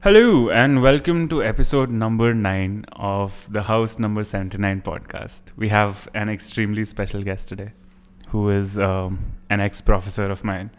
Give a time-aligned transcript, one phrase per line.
[0.00, 5.50] Hello and welcome to episode number 9 of the House Number 79 podcast.
[5.56, 7.72] We have an extremely special guest today
[8.28, 10.70] who is um, an ex professor of mine.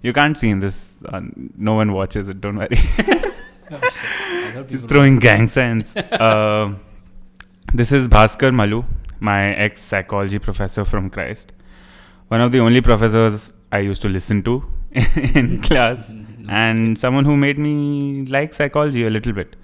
[0.00, 1.20] You can't see him, this, uh,
[1.58, 2.74] no one watches it, don't worry.
[4.70, 5.94] He's throwing gang signs.
[5.94, 6.76] Uh,
[7.74, 8.86] this is Bhasker Malu,
[9.20, 11.52] my ex psychology professor from Christ.
[12.28, 14.64] One of the only professors I used to listen to
[15.34, 16.14] in class
[16.48, 19.56] and someone who made me like psychology a little bit.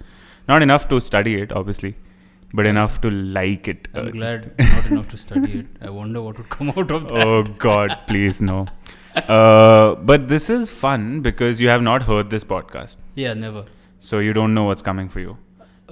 [0.47, 1.95] Not enough to study it, obviously,
[2.53, 3.87] but enough to like it.
[3.93, 5.67] I'm Uh, glad not enough to study it.
[5.81, 7.27] I wonder what would come out of that.
[7.27, 8.67] oh God, please no.
[9.15, 13.65] Uh, but this is fun because you have not heard this podcast, Yeah, never.
[13.99, 15.37] so you don't know what's coming for you,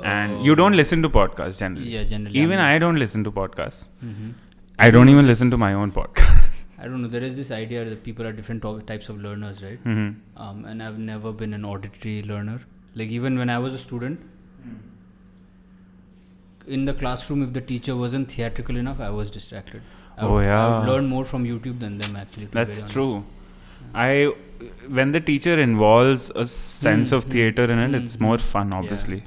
[0.03, 1.89] and you don't listen to podcasts generally.
[1.89, 2.37] Yeah, generally.
[2.39, 3.87] Even I don't listen to podcasts.
[4.01, 4.29] hmm
[4.81, 6.45] I don't even listen to my own podcast.
[6.81, 7.07] I don't know.
[7.13, 9.79] There is this idea that people are different to- types of learners, right?
[9.93, 10.09] hmm
[10.47, 12.59] Um, and I've never been an auditory learner.
[13.01, 14.19] Like even when I was a student,
[16.67, 19.81] in the classroom, if the teacher wasn't theatrical enough, I was distracted.
[20.17, 20.79] I Oh, would, I yeah.
[20.79, 22.47] would learn more from YouTube than them actually.
[22.51, 23.23] That's true.
[23.93, 24.33] I
[24.99, 28.23] when the teacher involves a sense Hmm, of hmm, theater in it, hmm, it's hmm.
[28.25, 29.23] more fun, obviously.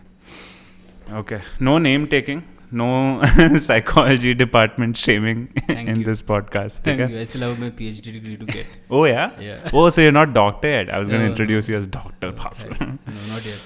[1.21, 3.23] Okay, no name taking, no
[3.61, 6.05] psychology department shaming Thank in you.
[6.05, 6.81] this podcast.
[6.81, 7.13] Thank okay?
[7.13, 7.21] you.
[7.21, 8.67] I still have my PhD degree to get.
[8.91, 9.31] Oh yeah.
[9.41, 9.71] Yeah.
[9.73, 10.93] Oh, so you're not doctor yet?
[10.93, 11.33] I was going No, to no.
[11.33, 12.81] introduce you as Doctor Bhasker.
[12.81, 12.97] No,
[13.35, 13.61] not yet.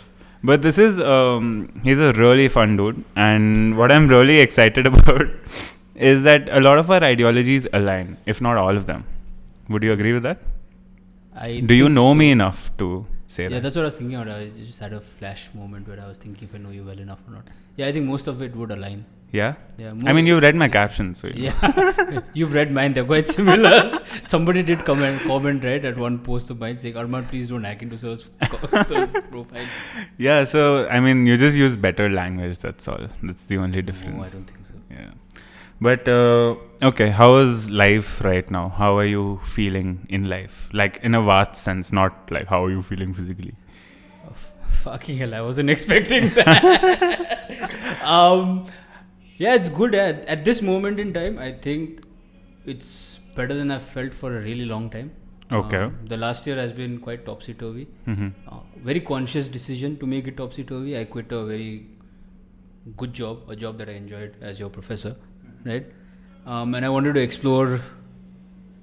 [0.45, 5.27] But this is um, he's a really fun dude, and what I'm really excited about
[5.95, 9.05] is that a lot of our ideologies align, if not all of them.
[9.71, 10.39] Would you agree with that?
[11.35, 12.15] I Do you know so.
[12.15, 13.63] me enough to say Yeah, that?
[13.63, 14.37] that's what I was thinking about.
[14.37, 16.99] I just had a flash moment where I was thinking if I know you well
[16.99, 17.45] enough or not.
[17.77, 19.05] Yeah, I think most of it would align.
[19.33, 19.55] Yeah.
[19.77, 21.35] Yeah, I mean, you've read my captions, so you.
[21.47, 22.95] Yeah, you've read mine.
[22.95, 24.01] They're quite similar.
[24.29, 27.83] Somebody did comment, comment right at one post of mine saying, "Arman, please don't hack
[27.83, 28.31] into Sir's,
[28.87, 29.67] Sir's profile."
[30.17, 30.45] Yeah.
[30.45, 32.61] So I mean, you just use better language.
[32.61, 33.09] That's all.
[33.23, 34.17] That's the only difference.
[34.17, 34.75] No, I don't think so.
[34.91, 35.11] Yeah.
[35.81, 38.71] But uh, okay, how is life right now?
[38.71, 40.71] How are you feeling in life?
[40.73, 43.55] Like in a vast sense, not like how are you feeling physically?
[44.25, 44.53] Oh, f-
[44.85, 48.01] fucking hell, I wasn't expecting that.
[48.05, 48.65] um,
[49.37, 51.39] yeah, it's good at, at this moment in time.
[51.39, 52.03] I think
[52.65, 55.13] it's better than I've felt for a really long time.
[55.53, 55.77] Okay.
[55.77, 57.87] Um, the last year has been quite topsy turvy.
[58.07, 58.29] Mm-hmm.
[58.49, 60.99] Uh, very conscious decision to make it topsy turvy.
[60.99, 61.87] I quit a very
[62.97, 65.17] good job, a job that I enjoyed as your professor,
[65.67, 65.87] right?
[66.47, 67.81] Um, and I wanted to explore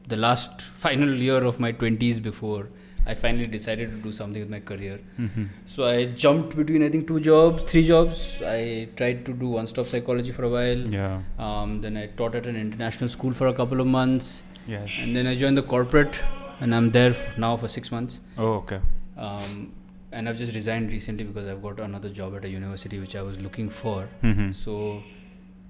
[0.07, 2.69] the last final year of my 20s before
[3.05, 4.99] I finally decided to do something with my career.
[5.19, 5.45] Mm-hmm.
[5.65, 8.41] So I jumped between I think two jobs, three jobs.
[8.45, 10.77] I tried to do one stop psychology for a while.
[10.77, 11.21] Yeah.
[11.37, 14.43] Um, then I taught at an international school for a couple of months.
[14.67, 14.97] Yes.
[15.01, 16.21] And then I joined the corporate,
[16.61, 18.21] and I'm there f- now for six months.
[18.37, 18.79] Oh, okay.
[19.17, 19.73] Um,
[20.13, 23.21] and I've just resigned recently because I've got another job at a university which I
[23.21, 24.07] was looking for.
[24.23, 24.53] Mm-hmm.
[24.53, 25.03] So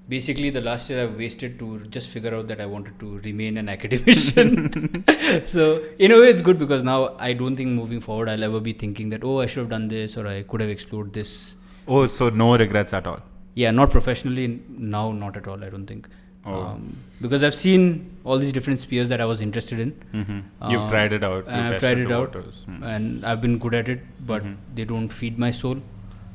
[0.07, 3.57] basically, the last year I've wasted to just figure out that I wanted to remain
[3.57, 5.03] an academician.
[5.45, 8.59] so in a way, it's good because now I don't think moving forward I'll ever
[8.59, 11.55] be thinking that oh I should have done this or I could have explored this.
[11.87, 13.21] Oh, so no regrets at all.
[13.55, 15.63] Yeah, not professionally now, not at all.
[15.63, 16.07] I don't think.
[16.45, 16.61] Oh.
[16.61, 19.91] Um, because I've seen all these different spheres that I was interested in.
[20.13, 20.69] Mm-hmm.
[20.71, 21.47] You've Uh, tried it out.
[21.47, 22.33] I've tried it out.
[22.33, 22.83] Mm.
[22.83, 24.55] and I've been good at it, but Mhm.
[24.75, 25.77] they don't feed my soul.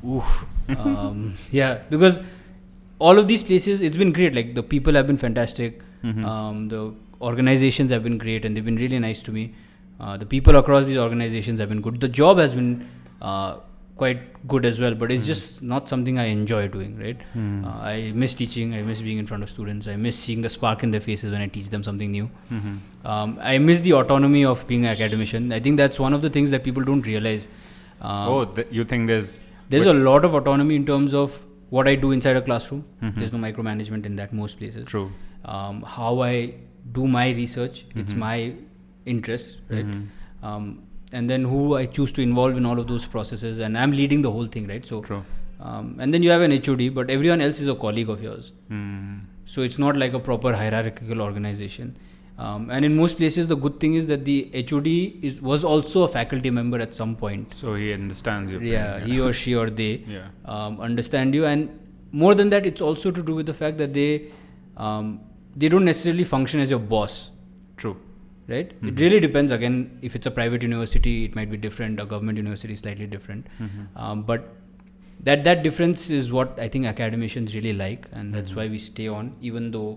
[0.03, 0.45] Oof.
[0.69, 2.21] um, yeah, because
[2.99, 4.35] all of these places, it's been great.
[4.35, 5.81] Like the people have been fantastic.
[6.03, 6.25] Mhm.
[6.25, 6.81] Um, the
[7.21, 9.53] organizations have been great, and they've been really nice to me.
[9.99, 11.99] Uh, the people across these organizations have been good.
[11.99, 12.85] The job has been
[13.21, 13.55] uh,
[13.97, 15.31] quite good as well, but it's Mhm.
[15.31, 16.93] just not something I enjoy doing.
[17.05, 17.17] Right?
[17.37, 17.65] Mm.
[17.65, 18.73] Uh, I miss teaching.
[18.73, 19.87] I miss being in front of students.
[19.93, 22.29] I miss seeing the spark in their faces when I teach them something new.
[22.59, 22.77] Mhm.
[23.15, 25.51] Um, I miss the autonomy of being an academician.
[25.51, 27.49] I think that's one of the things that people don't realize.
[28.01, 29.35] Um, oh, th- you think there's
[29.69, 31.37] there's a lot of autonomy in terms of
[31.69, 32.83] what I do inside a classroom.
[33.01, 33.15] Mhm.
[33.15, 34.87] There's no micromanagement in that most places.
[34.87, 35.11] true.
[35.45, 36.53] Um, how I
[36.93, 38.17] do my research, it's Mhm.
[38.17, 38.53] my
[39.05, 39.85] interest, right?
[39.85, 40.07] Mhm.
[40.43, 40.79] Um,
[41.11, 44.21] and then who I choose to involve in all of those processes, and I'm leading
[44.21, 44.85] the whole thing, right?
[44.85, 45.23] So, True.
[45.59, 48.51] um, and then you have an HOD, but everyone else is a colleague of yours.
[48.71, 49.21] Mm.
[49.45, 51.95] So it's not like a proper hierarchical organization.
[52.47, 54.35] Um, and in most places, the good thing is that the
[54.69, 54.87] HOD
[55.29, 57.53] is was also a faculty member at some point.
[57.53, 58.59] So he understands you.
[58.73, 59.87] Yeah, he or she or they
[60.17, 60.27] Yeah.
[60.57, 61.69] um, understand you, and
[62.11, 64.11] more than that, it's also to do with the fact that they
[64.89, 65.09] um,
[65.63, 67.17] they don't necessarily function as your boss,
[67.83, 67.97] True.
[68.47, 68.71] right?
[68.81, 68.87] Mhm.
[68.93, 69.51] It really depends.
[69.57, 69.75] Again,
[70.09, 71.99] if it's a private university, it might be different.
[71.99, 73.47] A government university is slightly different.
[73.65, 73.81] Mhm.
[74.05, 74.47] Um, but
[75.31, 78.61] that that difference is what I think academicians really like, and that's Mhm.
[78.61, 79.89] why we stay on, even though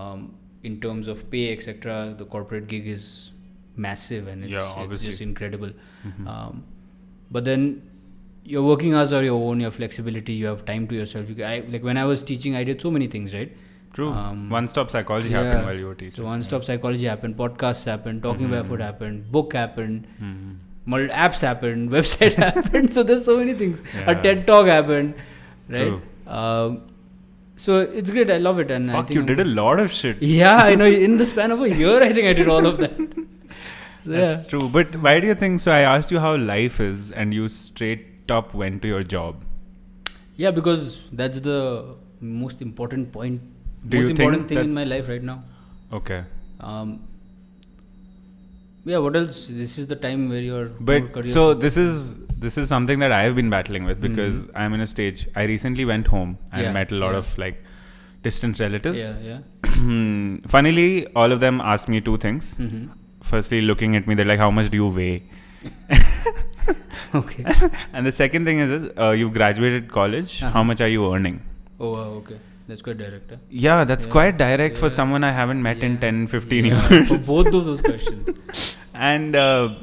[0.00, 0.22] um,
[0.64, 3.30] in terms of pay, etc., the corporate gig is
[3.76, 5.70] massive and it's, Yeah, it's just incredible.
[6.06, 6.26] Mhm.
[6.36, 6.64] Um,
[7.30, 7.82] but then
[8.44, 9.60] your working hours are your own.
[9.60, 10.34] Your flexibility.
[10.34, 11.30] You have time to yourself.
[11.30, 13.54] You, I, like when I was teaching, I did so many things, right?
[13.92, 14.10] True.
[14.10, 15.42] Um, One stop psychology yeah.
[15.42, 16.16] happened while you were teaching.
[16.16, 18.50] So one stop psychology happened, podcasts happened, talking Mhm.
[18.56, 20.06] barefoot happened, book happened,
[20.84, 22.92] mul- apps happened, website happened.
[22.92, 23.82] So there's so many things.
[23.94, 24.10] Yeah.
[24.10, 25.14] A TED talk happened,
[25.68, 25.86] right?
[25.86, 26.02] True.
[26.26, 26.82] Um,
[27.56, 28.30] so it's great.
[28.30, 28.70] I love it.
[28.70, 30.20] And I Fuck, think you did a lot of shit.
[30.20, 30.86] Yeah, I know.
[30.86, 32.92] In the span of a year, I think I did all of that.
[34.04, 34.50] So, That's yeah.
[34.50, 34.68] true.
[34.68, 35.72] But why do you think so?
[35.72, 39.42] I asked you how life is, and you straight up went to your job.
[40.36, 43.40] Yeah, because that's the most important point,
[43.88, 45.42] Do most important thing in my life right now.
[45.90, 46.24] Okay.
[46.60, 47.08] Um,
[48.92, 49.46] yeah, what else?
[49.62, 50.66] This is the time where you're.
[50.90, 52.14] But career so this is
[52.46, 54.50] this is something that I've been battling with because Mhm.
[54.64, 55.26] I'm in a stage.
[55.42, 57.22] I recently went home and Yeah, met a lot yeah.
[57.22, 57.62] of like
[58.28, 59.00] distant relatives.
[59.06, 60.38] Yeah, yeah.
[60.56, 62.54] Funnily, all of them asked me two things.
[62.56, 62.84] hmm
[63.32, 65.22] Firstly, looking at me, they're like, "How much do you weigh?"
[67.20, 67.44] Okay.
[67.92, 70.40] And the second thing is, is uh, you've graduated college.
[70.40, 70.64] How Uh-huh.
[70.70, 71.36] much are you earning?
[71.80, 72.38] Oh, wow, okay.
[72.66, 73.30] That's quite direct.
[73.30, 73.36] huh?
[73.50, 76.88] Yeah, that's Yeah, quite direct for someone I haven't met in Yeah, 10, 15 yeah,
[76.90, 77.08] years.
[77.08, 78.76] For both of those questions.
[78.94, 79.74] and uh,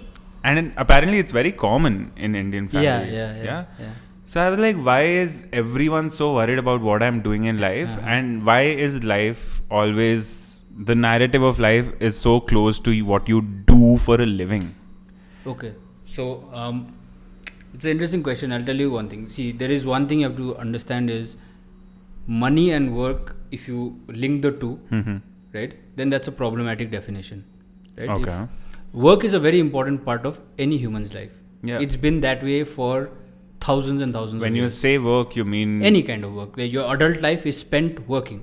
[0.44, 3.14] and in, apparently it's very common in Indian yeah, families.
[3.14, 3.90] yeah, yeah, yeah.
[4.26, 7.90] So I was like, why is everyone so worried about what I'm doing in life?
[7.98, 8.08] Uh-huh.
[8.16, 13.42] And why is life always the narrative of life is so close to what you
[13.42, 14.74] do for a living?
[15.46, 15.74] Okay.
[16.06, 16.96] So, um,
[17.74, 18.52] it's an interesting question.
[18.52, 19.28] I'll tell you one thing.
[19.28, 21.38] See, there is one thing you have to understand is
[22.28, 25.18] money and work, if you link the 2 Mm-hmm.
[25.54, 27.44] right, then that's a problematic definition.
[27.98, 28.10] Right?
[28.10, 28.48] If Okay.
[28.94, 31.32] work is a very important part of any human's life.
[31.64, 31.80] Yeah.
[31.80, 33.10] It's been that way for
[33.60, 34.74] thousands and thousands when of you years.
[34.78, 36.58] say work, you mean Any kind of work.
[36.58, 38.42] Like your adult life is spent working.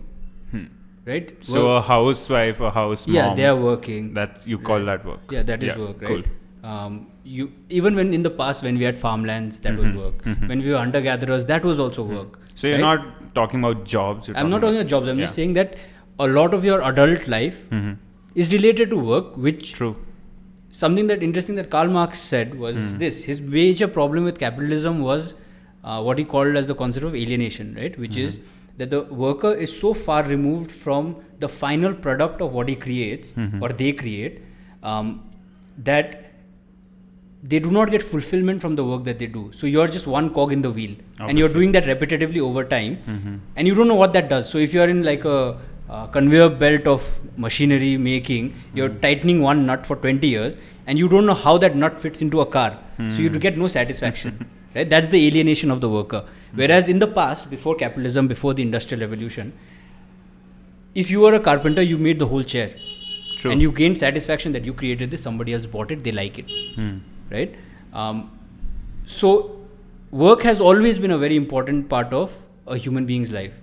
[0.50, 0.64] Hmm.
[1.04, 1.32] Right?
[1.40, 3.16] So Work- a housewife, a house mom.
[3.16, 4.12] yeah, they are working.
[4.14, 4.86] That's you call Right.
[4.86, 5.32] that work.
[5.32, 6.16] Yeah, that is Yeah, work, cool.
[6.16, 6.26] right?
[6.64, 10.22] Um, you even when in the past when we had farmlands, that Mhm, was work.
[10.24, 10.48] mhm.
[10.48, 12.38] When we were hunter gatherers, that was also work.
[12.58, 13.00] So you're right?
[13.00, 14.28] not talking about jobs.
[14.28, 15.08] You're I'm not talking about jobs.
[15.12, 15.26] I'm Yeah.
[15.26, 15.76] just saying that
[16.26, 17.90] a lot of your adult life hmm
[18.44, 19.94] is related to work, which True.
[20.78, 22.98] something that interesting that Karl Marx said was Mhm.
[23.04, 25.30] this: his major problem with capitalism was
[25.84, 27.98] uh, what he called as the concept of alienation, right?
[28.04, 28.54] Which is Mm-hmm.
[28.82, 31.14] that the worker is so far removed from
[31.44, 33.62] the final product of what he creates Mhm.
[33.66, 34.40] or they create
[34.92, 35.12] um,
[35.90, 36.18] that
[37.42, 39.50] they do not get fulfillment from the work that they do.
[39.52, 42.96] So you're just one cog in the wheel, and you're doing that repetitively over time,
[43.08, 44.48] hmm and you don't know what that does.
[44.48, 45.56] So if you're in like a,
[45.96, 47.04] uh conveyor belt of
[47.44, 48.98] machinery making, you're Hmm.
[49.04, 52.40] tightening one nut for 20 years, and you don't know how that nut fits into
[52.40, 52.70] a car.
[52.98, 53.38] So you Hmm.
[53.46, 54.34] get no satisfaction.
[54.74, 54.90] right?
[54.94, 56.24] That's the alienation of the worker.
[56.62, 59.52] Whereas in the past, before capitalism, before the industrial revolution,
[60.94, 62.70] if you were a carpenter, you made the whole chair,
[63.40, 63.50] True.
[63.52, 65.22] and you gained satisfaction that you created this.
[65.22, 66.50] Somebody else bought it, they like it
[66.80, 66.96] Hmm.
[67.30, 67.54] Right?
[67.92, 68.30] Um,
[69.06, 69.56] so,
[70.10, 72.36] work has always been a very important part of
[72.66, 73.54] a human being's life,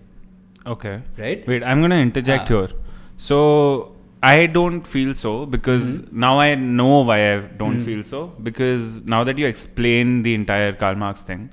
[0.65, 1.01] Okay.
[1.17, 1.47] right?
[1.47, 2.55] Wait, I'm gonna interject Ah.
[2.55, 2.69] here.
[3.17, 3.91] So
[4.23, 7.85] I don't feel so because now I know why I don't Mhm.
[7.89, 11.43] feel so because now that you explain the entire Karl Marx thing,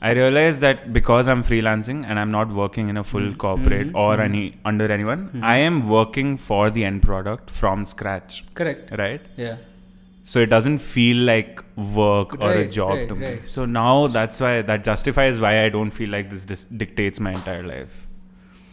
[0.00, 3.38] I realize that because I'm freelancing and I'm not working in a full Mhm.
[3.44, 4.00] corporate Mhm.
[4.04, 4.24] or Mhm.
[4.24, 5.42] any under anyone, Mhm.
[5.42, 8.92] I am working for the end product from scratch, Correct.
[8.98, 9.20] right?
[9.36, 9.56] Yeah.
[10.30, 11.60] So it doesn't feel like
[11.96, 13.26] work or a job right, to me.
[13.26, 13.46] right.
[13.46, 17.32] So now that's why that justifies why I don't feel like this dis- dictates my
[17.32, 18.08] entire life.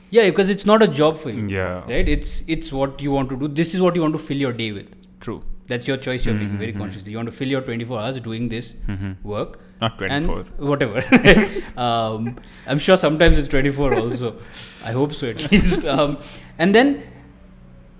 [0.10, 1.48] Yeah, because it's not a job for you.
[1.48, 1.84] Yeah.
[1.92, 2.10] Right?
[2.18, 3.48] It's it's what you want to do.
[3.60, 4.90] This is what you want to fill your day with.
[5.28, 5.38] True.
[5.68, 6.78] That's your choice you're making very Mhm.
[6.84, 7.12] consciously.
[7.12, 9.60] You want to fill your 24 hours doing this hmm work.
[9.86, 10.40] Not 24.
[10.40, 11.04] And whatever.
[11.88, 12.36] um,
[12.68, 14.36] I'm sure sometimes it's 24 also.
[14.92, 15.86] I hope so at least.
[15.86, 16.18] Um,
[16.58, 17.04] and then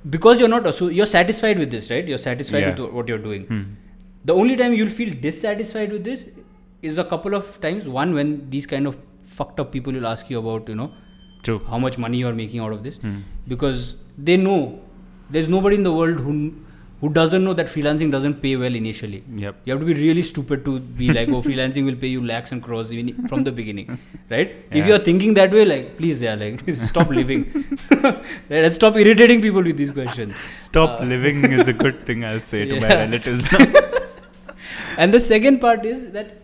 [0.10, 2.08] because you're not asso- you're satisfied with this, right?
[2.08, 2.76] You're satisfied Yeah.
[2.80, 3.44] with what you're doing.
[3.46, 3.62] Hmm.
[4.26, 6.24] The only time you'll feel dissatisfied with this
[6.82, 7.88] is a couple of times.
[7.88, 10.92] One, when these kind of fucked up people will ask you about, you know,
[11.44, 11.60] True.
[11.70, 13.18] how much money you're making out of this, Hmm.
[13.48, 14.80] because they know
[15.30, 16.36] there's nobody in the world who
[17.04, 19.18] who doesn't know that freelancing doesn't pay well initially.
[19.44, 19.56] Yep.
[19.66, 22.54] You have to be really stupid to be like, oh, freelancing will pay you lakhs
[22.54, 23.98] and crores even from the beginning,
[24.36, 24.54] right?
[24.82, 27.42] If you're thinking that way, like, please, yeah, like, stop living.
[28.04, 28.24] right?
[28.62, 30.36] And stop irritating people with these questions.
[30.70, 33.48] Stop Uh, living is a good thing I'll say to my relatives.
[34.98, 36.38] And the second part is that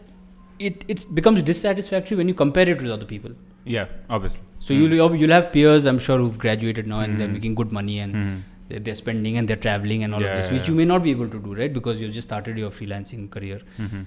[0.68, 3.32] it it becomes dissatisfactory when you compare it with other people.
[3.74, 4.42] yeah, obviously.
[4.68, 7.36] So you'll you'll have peers, I'm sure, who've graduated now and they're Mhm.
[7.40, 8.38] making good money and Hmm.
[8.70, 11.04] They're, spending and they're traveling and all Yeah, of this, yeah, which you may not
[11.04, 11.72] be able to do, right?
[11.74, 13.62] Because you've just started your freelancing career.
[13.78, 14.02] hmm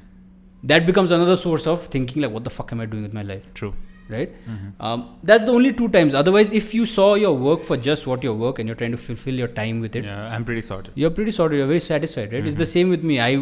[0.70, 3.22] That becomes another source of thinking like, what the fuck am I doing with my
[3.30, 3.72] life, True.
[4.14, 4.34] right?
[4.50, 5.00] hmm Um,
[5.30, 6.14] that's the only two times.
[6.20, 9.00] Otherwise, if you saw your work for just what your work and you're trying to
[9.06, 10.92] fulfill your time with it, Yeah, I'm pretty sorted.
[11.04, 11.58] you're pretty sorted.
[11.62, 12.46] You're very satisfied, right?
[12.52, 12.74] It's the Mhm.
[12.76, 13.18] same with me.
[13.28, 13.32] I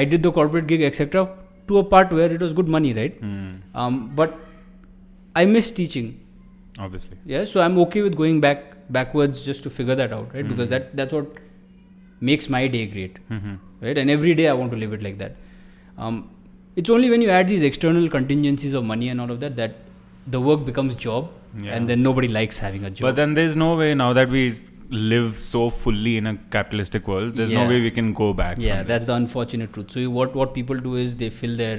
[0.00, 1.24] I did the corporate gig, etc.,
[1.70, 3.16] to a part where it was good money, right?
[3.22, 3.48] Hmm.
[3.84, 4.36] Um, but
[5.44, 6.12] I miss teaching.
[6.78, 7.16] Obviously.
[7.34, 10.48] Yeah, so I'm okay with going back backwards just to figure that out, right?
[10.52, 10.74] Because Mhm.
[10.76, 11.38] that that's what
[12.30, 13.54] makes my day great, hmm
[13.86, 13.98] right?
[14.04, 15.36] And every day I want to live it like that.
[16.06, 16.16] Um,
[16.80, 19.76] it's only when you add these external contingencies of money and all of that that
[20.34, 21.30] the work becomes job,
[21.62, 21.70] Yeah.
[21.76, 23.06] and then nobody likes having a job.
[23.08, 24.42] But then there's no way now that we
[25.12, 27.34] live so fully in a capitalistic world.
[27.40, 28.60] There's no way we can go back.
[28.66, 29.90] yeah, that's the unfortunate truth.
[29.96, 31.78] So you- what what people do is they fill their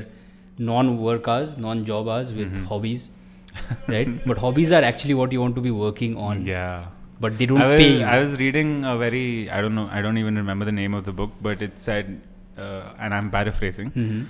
[0.72, 2.66] non-work hours, non-job hours with Mhm.
[2.72, 3.10] hobbies,
[3.96, 4.10] right?
[4.32, 6.86] but hobbies are actually what you want to be working on, Yeah.
[7.24, 8.06] But they don't I was, pay you.
[8.18, 11.04] I was reading a very I don't know I don't even remember the name of
[11.10, 12.14] the book, but it said,
[12.58, 13.92] uh, and I'm paraphrasing.
[14.04, 14.22] Mhm.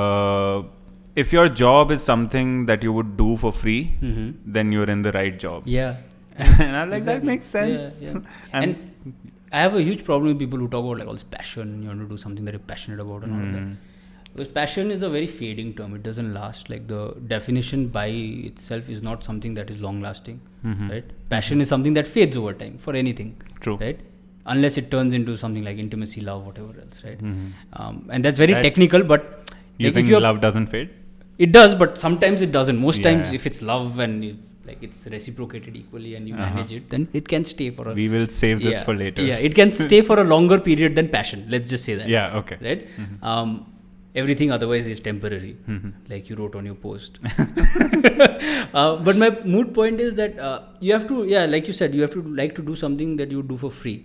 [0.00, 0.62] Uh,
[1.24, 4.34] if your job is something that you would do for free, Mhm.
[4.58, 5.68] then you're in the right job.
[5.76, 5.94] Yeah.
[6.66, 8.00] and I'm like, that makes sense.
[8.02, 8.20] Yeah, yeah.
[8.52, 9.14] and, And
[9.52, 11.74] I have a huge problem with people who talk about like all this passion.
[11.82, 13.66] You want to do something that you're passionate about and all that.
[14.34, 15.94] Because passion is a very fading term.
[15.94, 16.68] It doesn't last.
[16.68, 20.90] Like the definition by itself is not something that is long lasting, Mhm.
[20.90, 21.04] right?
[21.34, 23.76] Passion is something that fades over time for anything, True.
[23.84, 24.00] right?
[24.54, 27.20] Unless it turns into something like intimacy, love, whatever else, right?
[27.22, 27.52] Mhm.
[27.74, 29.22] Um, and that's very That- technical, but
[29.78, 30.90] You like if think love doesn't fade?
[31.46, 32.78] it does, but sometimes it doesn't.
[32.88, 34.36] Most times, if it's love and if
[34.68, 36.54] like it's reciprocated equally and you Uh-huh.
[36.54, 39.22] manage it, then it can stay for a We will save this yeah, for later.
[39.30, 41.42] Yeah, it can stay for a longer period than passion.
[41.54, 42.08] Let's just say that.
[42.16, 42.56] Yeah, okay.
[42.68, 42.86] Right?
[43.02, 43.22] Mhm.
[43.32, 43.50] Um,
[44.22, 45.92] everything otherwise is temporary, Mhm.
[46.10, 47.16] like you wrote on your post.
[48.74, 51.94] uh, but my mood point is that uh, you have to, yeah, like you said,
[51.94, 53.96] you have to like to do something that you do for free.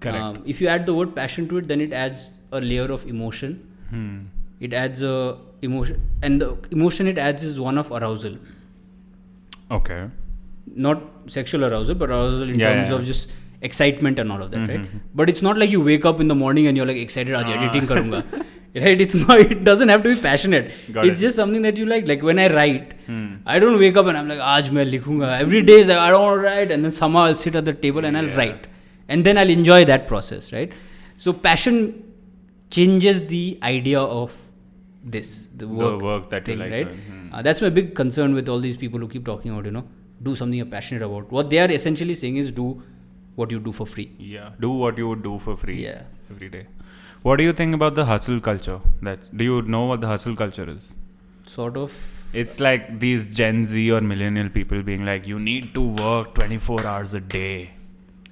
[0.00, 0.18] Correct.
[0.24, 3.06] Um, if you add the word passion to it, then it adds a layer of
[3.14, 3.54] emotion.
[3.90, 4.16] Hmm.
[4.60, 5.14] It adds a
[5.62, 8.34] emotion, and the emotion it adds is one of arousal,
[9.70, 10.00] Okay.
[10.88, 13.30] not sexual arousal, but arousal in Yeah, terms yeah, of just
[13.62, 14.80] excitement and all of that, right?
[14.82, 15.00] Mhm.
[15.14, 17.48] But it's not like you wake up in the morning and you're like excited, आज
[17.54, 17.56] Ah.
[17.60, 18.22] editing karunga.
[18.82, 20.72] right it's not it doesn't have to be passionate.
[20.92, 21.26] Got it's it.
[21.26, 23.36] just something that you like like when i write hmm.
[23.46, 25.40] i don't wake up and i'm like aaj main likhunga.
[25.40, 28.04] Every day is like i don't write and then somehow i'll sit at the table
[28.04, 28.66] and i'll write.
[29.08, 30.72] And then i'll enjoy that process right?
[31.16, 32.02] So passion
[32.70, 34.36] changes the idea of
[35.04, 36.88] this the work, the work that thing, like right?
[36.88, 37.32] Hmm.
[37.32, 39.84] uh, that's my big concern with all these people who keep talking about you know
[40.22, 41.30] do something you're passionate about.
[41.30, 42.82] What they are essentially saying is do
[43.34, 44.10] what you do for free.
[44.18, 46.02] Yeah do what you would do for free yeah.
[46.30, 46.66] every day.
[47.24, 48.80] What do you think about the hustle culture?
[49.02, 50.94] That do you know what the hustle culture is?
[51.46, 51.94] Sort of.
[52.32, 56.86] It's like these Gen Z or millennial people being like, you need to work 24
[56.86, 57.70] hours a day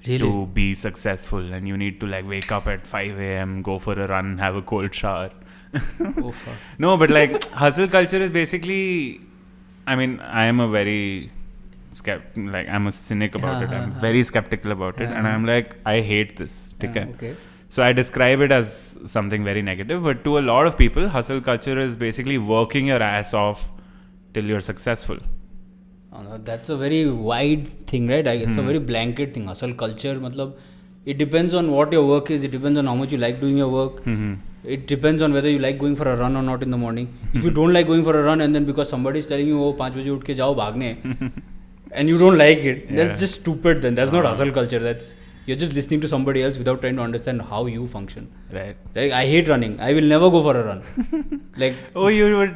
[0.07, 0.19] Really?
[0.19, 3.93] to be successful, and you need to like wake up at 5 a.m., go for
[3.95, 5.31] a run, have a cold shower.
[6.01, 6.35] oh.
[6.79, 9.21] No, but like hustle culture is basically.
[9.87, 11.31] I mean, I am a very
[11.95, 13.75] skept like I'm a cynic about Yeah, it.
[13.83, 15.35] I'm uh, very skeptical about it, and yeah.
[15.35, 16.75] I'm like, I hate this.
[16.83, 17.37] Yeah, Okay.
[17.72, 17.72] okay.
[17.72, 21.42] So I describe it as something very negative, but to a lot of people, hustle
[21.42, 23.72] culture is basically working your ass off
[24.34, 25.18] till you're successful.
[26.14, 28.26] Oh, no, that's a very wide thing, right?
[28.26, 28.68] Like, it's a Hmm.
[28.68, 29.48] very blanket thing.
[29.48, 30.54] Hustle culture, matlab,
[31.06, 32.44] it depends on what your work is.
[32.44, 34.04] It depends on how much you like doing your work.
[34.06, 34.34] Mm-hmm.
[34.64, 37.14] It depends on whether you like going for a run or not in the morning.
[37.34, 39.62] If you don't like going for a run and then because somebody is telling you,
[39.64, 40.90] oh, 5 baje उठ के जाओ भागने,
[41.94, 42.96] and you don't like it, Yeah.
[42.96, 43.96] that's just stupid then.
[43.96, 44.36] That's not Uh-huh.
[44.36, 44.80] hustle culture.
[44.80, 45.16] That's
[45.47, 48.31] you're just listening to somebody else without trying to understand how you function.
[48.53, 48.77] Right.
[48.95, 49.79] Like I hate running.
[49.81, 50.83] I will never go for a run.
[51.57, 52.51] like Oh, you were.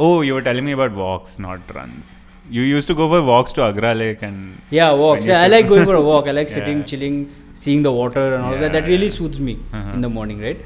[0.00, 2.14] Oh, you were telling me about walks, not runs.
[2.50, 4.60] You used to go for walks to Agara Lake and.
[4.70, 5.26] Yeah, walks.
[5.26, 6.26] Yeah, I like going for a walk.
[6.28, 6.84] I like sitting, Yeah.
[6.84, 7.18] chilling,
[7.54, 8.72] seeing the water and all that.
[8.72, 9.18] That really yeah.
[9.18, 9.92] soothes me Uh-huh.
[9.94, 10.58] in the morning, right?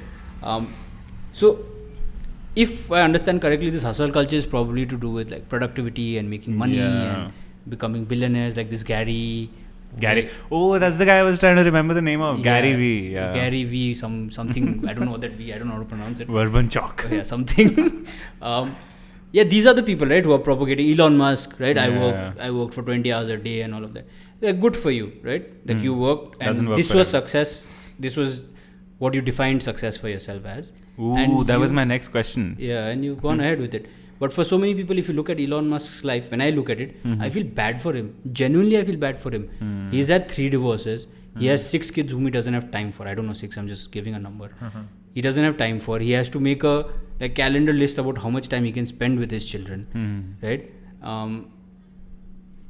[0.43, 0.73] Um,
[1.33, 1.59] so,
[2.57, 6.29] if I understand correctly, this hustle culture is probably to do with like productivity and
[6.29, 6.91] making money Yeah.
[7.25, 7.33] and
[7.69, 9.51] becoming billionaires, like this Gary.
[9.99, 10.29] Gary.
[10.51, 12.43] Oh, that's the guy I was trying to remember the name of.
[12.43, 13.13] Gary Yeah, V.
[13.15, 13.33] Yeah.
[13.35, 13.95] Gary V.
[13.95, 14.87] Some something.
[14.89, 15.53] I don't know what that V.
[15.53, 16.29] I don't know how to pronounce it.
[16.29, 17.07] Verban Chalk.
[17.11, 18.07] yeah, something.
[18.43, 18.77] um,
[19.33, 20.91] yeah, these are the people, right, who are propagating.
[20.93, 21.77] Elon Musk, right?
[21.77, 22.01] I Yeah.
[22.03, 24.07] work, I work for 20 hours a day and all of that.
[24.41, 25.49] Yeah, good for you, right?
[25.67, 25.83] That Hmm.
[25.85, 27.29] you worked and work this was everyone.
[27.29, 27.67] success.
[27.99, 28.43] This was
[28.99, 30.73] what you defined success for yourself as.
[30.99, 32.57] Ooh, And that was my next question.
[32.59, 33.87] Yeah, and you've gone ahead with it.
[34.21, 36.71] But for so many people, if you look at Elon Musk's life, when I look
[36.75, 37.21] at it, Mhm.
[37.27, 38.07] I feel bad for him.
[38.41, 39.45] Genuinely, I feel bad for him.
[39.61, 39.89] Hmm.
[39.97, 41.07] He's had three divorces.
[41.43, 43.05] He has six kids whom he doesn't have time for.
[43.11, 43.57] I don't know six.
[43.61, 44.47] I'm just giving a number.
[44.69, 44.81] Uh-huh.
[45.19, 45.99] He doesn't have time for.
[46.07, 46.73] He has to make a
[47.21, 49.87] like calendar list about how much time he can spend with his children.
[49.93, 50.19] Hmm.
[50.47, 50.67] Right?
[51.13, 51.37] Um,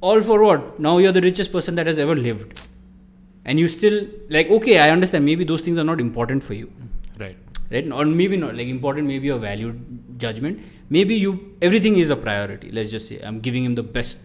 [0.01, 0.79] all for what?
[0.89, 2.69] Now you're the richest person that has ever lived,
[3.45, 3.99] and you still
[4.37, 4.79] like okay.
[4.79, 5.25] I understand.
[5.25, 6.71] Maybe those things are not important for you
[7.19, 7.37] Right.
[7.71, 9.79] Right or maybe not like important maybe your valued
[10.25, 10.61] judgment
[10.97, 11.33] maybe you
[11.69, 14.19] everything is a priority let's just say i'm giving him the best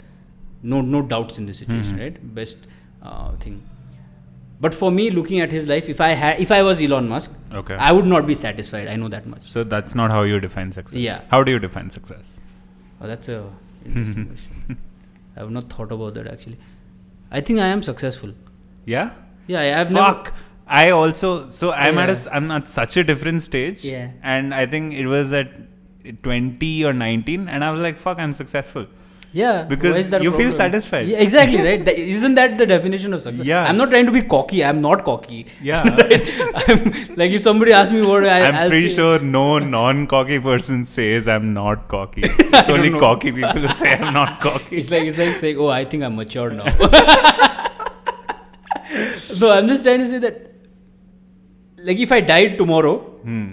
[0.73, 2.03] no no doubts in this situation Mhm.
[2.05, 2.67] right best
[3.01, 3.61] uh, thing
[4.63, 7.31] But for me, looking at his life, if I had, if I was Elon Musk,
[7.61, 7.77] Okay.
[7.87, 8.91] I would not be satisfied.
[8.91, 9.47] I know that much.
[9.55, 11.01] so that's not how you define success.
[11.05, 11.17] Yeah.
[11.33, 12.29] How do you define success?
[13.01, 13.39] Oh, that's a
[13.89, 14.77] interesting question.
[15.35, 16.55] I have not thought about that actually.
[17.39, 18.31] I think I am successful.
[18.93, 19.11] Yeah.
[19.55, 20.31] Yeah, I, I've Fuck.
[20.67, 22.29] I also so I'm at a, Yeah.
[22.31, 23.83] I'm at such a different stage.
[23.85, 24.11] Yeah.
[24.23, 25.51] And I think it was at
[26.23, 28.85] 20 or 19, and I was like, "Fuck, I'm successful.
[29.35, 31.07] Yeah, Because why is that you feel satisfied.
[31.07, 31.87] Yeah, exactly right.
[31.87, 33.43] Isn't that the definition of success?
[33.47, 33.63] Yeah.
[33.63, 34.63] I'm not trying to be cocky.
[34.63, 35.47] I'm not cocky.
[35.59, 35.81] Yeah.
[36.67, 36.83] I'm,
[37.15, 40.85] like if somebody asks me what I, I'm I'll pretty say- sure no non-cocky person
[40.85, 42.21] says I'm not cocky.
[42.27, 44.77] It's only cocky people who say I'm not cocky.
[44.77, 46.65] It's like it's like saying, "Oh, I think I'm mature now."
[49.39, 50.52] no, I'm just trying to say that,
[51.83, 52.95] like, if I died tomorrow,
[53.27, 53.51] Hmm.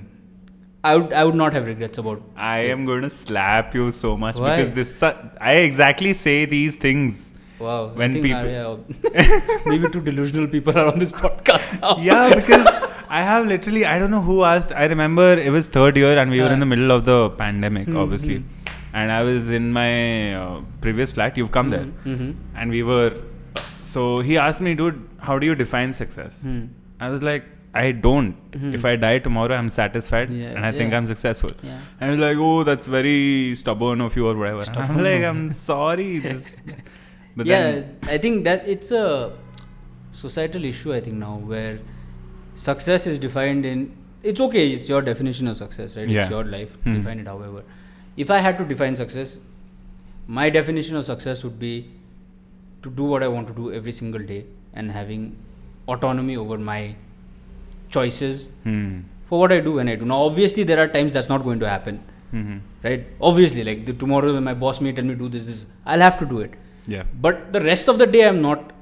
[0.83, 2.21] I would I would not have regrets about.
[2.51, 4.53] I am going to slap you so much Why?
[4.57, 5.03] because this
[5.49, 7.27] I exactly say these things.
[7.65, 11.97] Wow, When people- I- yeah, maybe two delusional people are on this podcast now.
[12.07, 12.67] Yeah, because
[13.19, 14.73] I have literally I don't know who asked.
[14.73, 17.89] I remember it was third year and we were in the middle of the pandemic,
[17.93, 18.43] Hmm, obviously,
[18.95, 21.37] and I was in my uh, previous flat.
[21.37, 21.85] You've come there,
[22.15, 22.31] Mm-hmm.
[22.57, 23.13] and we were.
[23.93, 26.43] So he asked me, dude, how do you define success?
[26.45, 26.61] Hmm.
[27.01, 28.35] I was like, I don't.
[28.53, 28.75] Mhm.
[28.75, 30.97] If I die tomorrow, I'm satisfied Yeah, and I think yeah.
[30.99, 31.53] I'm successful.
[31.63, 31.79] Yeah.
[32.01, 34.65] And he's like, oh, that's very stubborn of you or whatever.
[34.67, 36.19] And I'm like, I'm sorry.
[36.27, 36.55] This,
[37.37, 39.33] but yeah, then, I think that it's a
[40.13, 40.93] societal issue.
[40.93, 41.79] I think now where
[42.57, 43.93] success is defined in.
[44.23, 44.71] It's okay.
[44.73, 46.09] It's your definition of success, right?
[46.09, 46.23] Yeah.
[46.23, 46.75] It's your life.
[46.85, 46.95] Hmm.
[46.97, 47.63] Define it however.
[48.17, 49.39] If I had to define success,
[50.27, 51.75] my definition of success would be
[52.83, 55.37] to do what I want to do every single day and having
[55.87, 56.97] autonomy over my
[57.91, 59.01] choices hmm.
[59.27, 60.05] for what I do when I do.
[60.05, 63.07] Now, obviously, there are times that's not going to happen, hmm right?
[63.21, 66.01] Obviously, like the, tomorrow when my boss may tell me to do this, this, I'll
[66.01, 66.55] have to do it.
[66.87, 67.03] Yeah.
[67.21, 68.73] But the rest of the day, I'm not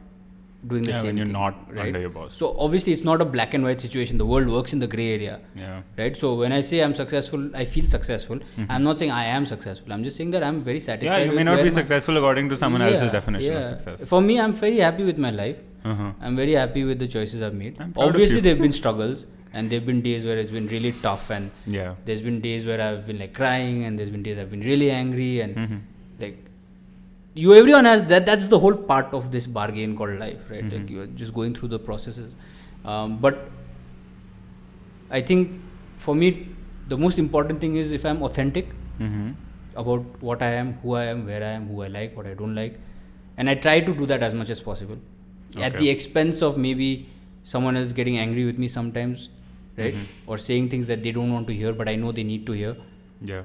[0.66, 1.06] doing the Yeah, same.
[1.06, 1.86] when you're thing, not right?
[1.86, 2.36] under your boss.
[2.36, 4.18] So obviously, it's not a black and white situation.
[4.18, 5.82] The world works in the gray area, Yeah.
[5.96, 6.16] right?
[6.16, 8.38] So when I say I'm successful, I feel successful.
[8.68, 9.92] I'm not saying I am successful.
[9.92, 11.14] I'm just saying that I'm very satisfied.
[11.14, 11.26] Mm-hmm.
[11.26, 14.04] Yeah, you may not be successful according to someone else's Yeah, definition of success.
[14.04, 15.58] For me, I'm very happy with my life.
[15.84, 16.12] Uh-huh.
[16.20, 17.76] I'm very happy with the choices I've made.
[17.96, 21.94] Obviously, there've been struggles, and there've been days where it's been really tough, and Yeah.
[22.04, 24.90] there's been days where I've been like crying, and there's been days I've been really
[24.90, 25.80] angry, and Mhm.
[26.20, 26.36] like
[27.34, 30.86] you everyone has that that's the whole part of this bargain called life right like
[30.86, 30.90] Mhm.
[30.94, 32.32] you're just going through the processes
[32.84, 33.36] um, but
[35.18, 35.60] i think
[36.06, 36.30] for me
[36.88, 39.34] the most important thing is if i'm authentic Mhm.
[39.84, 42.34] about what i am who i am where i am who i like what i
[42.42, 42.80] don't like
[43.36, 44.98] and i try to do that as much as possible
[45.68, 46.88] at the expense of maybe
[47.42, 49.28] someone else getting angry with me sometimes
[49.82, 50.06] right Mhm.
[50.26, 52.52] or saying things that they don't want to hear but i know they need to
[52.60, 52.72] hear
[53.32, 53.42] Yeah.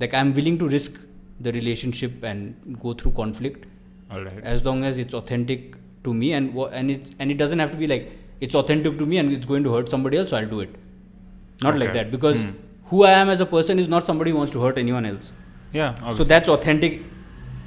[0.00, 1.00] like i'm willing to risk
[1.46, 3.66] the relationship and go through conflict
[4.10, 4.42] All right.
[4.54, 7.80] as long as it's authentic to me and and it and it doesn't have to
[7.82, 8.06] be like
[8.40, 10.72] it's authentic to me and it's going to hurt somebody else so i'll do it
[11.66, 12.52] not like that because Hmm.
[12.92, 15.32] who i am as a person is not somebody who wants to hurt anyone else
[15.72, 16.12] Yeah.
[16.20, 16.98] so that's authentic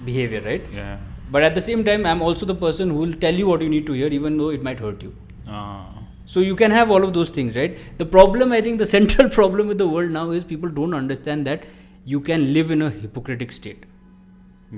[0.10, 0.98] behavior right Yeah.
[1.32, 3.70] But at the same time i'm also the person who will tell you what you
[3.76, 5.14] need to hear even though it might hurt you
[5.58, 5.84] Ah.
[6.32, 9.30] so you can have all of those things right the problem i think the central
[9.40, 11.66] problem with the world now is people don't understand that
[12.14, 13.86] you can live in a hypocritic state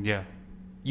[0.10, 0.24] Yeah.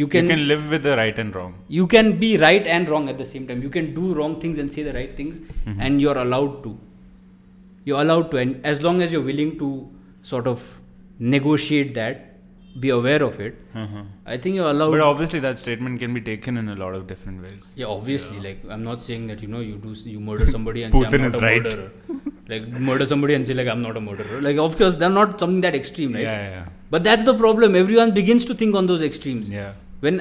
[0.00, 1.52] you can, you can live with the right and wrong.
[1.76, 4.58] you can be right and wrong at the same time you can do wrong things
[4.64, 5.76] and say the right things Mhm.
[5.86, 6.72] and you're allowed to
[7.84, 9.68] you're allowed to and as long as you're willing to
[10.32, 10.64] sort of
[11.36, 12.27] negotiate that
[12.84, 14.02] be aware of it Uh-huh.
[14.34, 17.02] i think you're allowed But obviously, that statement can be taken in a lot of
[17.12, 17.62] different ways.
[17.80, 20.92] yeah obviously like i'm not saying that you know you do you murder somebody and
[20.98, 21.62] say Putin i'm not is a right.
[21.68, 21.90] murderer.
[22.52, 24.40] Like murder somebody and say like i'm not a murderer.
[24.48, 26.26] Like of course they're not something that extreme right?
[26.28, 27.74] Yeah, yeah, but that's the problem.
[27.84, 29.50] Everyone begins to think on those extremes.
[29.58, 29.72] Yeah.
[30.06, 30.16] when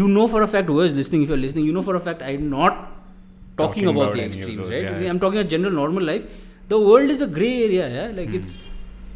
[0.00, 2.02] you know for a fact who is listening if you're listening you know for a
[2.06, 4.86] fact i'm not talking, Talking about, about the extremes those, right?
[5.04, 6.24] yeah, i'm talking about general normal life.
[6.72, 8.06] The world is a gray area yeah?
[8.20, 8.38] Like Hmm.
[8.40, 8.52] it's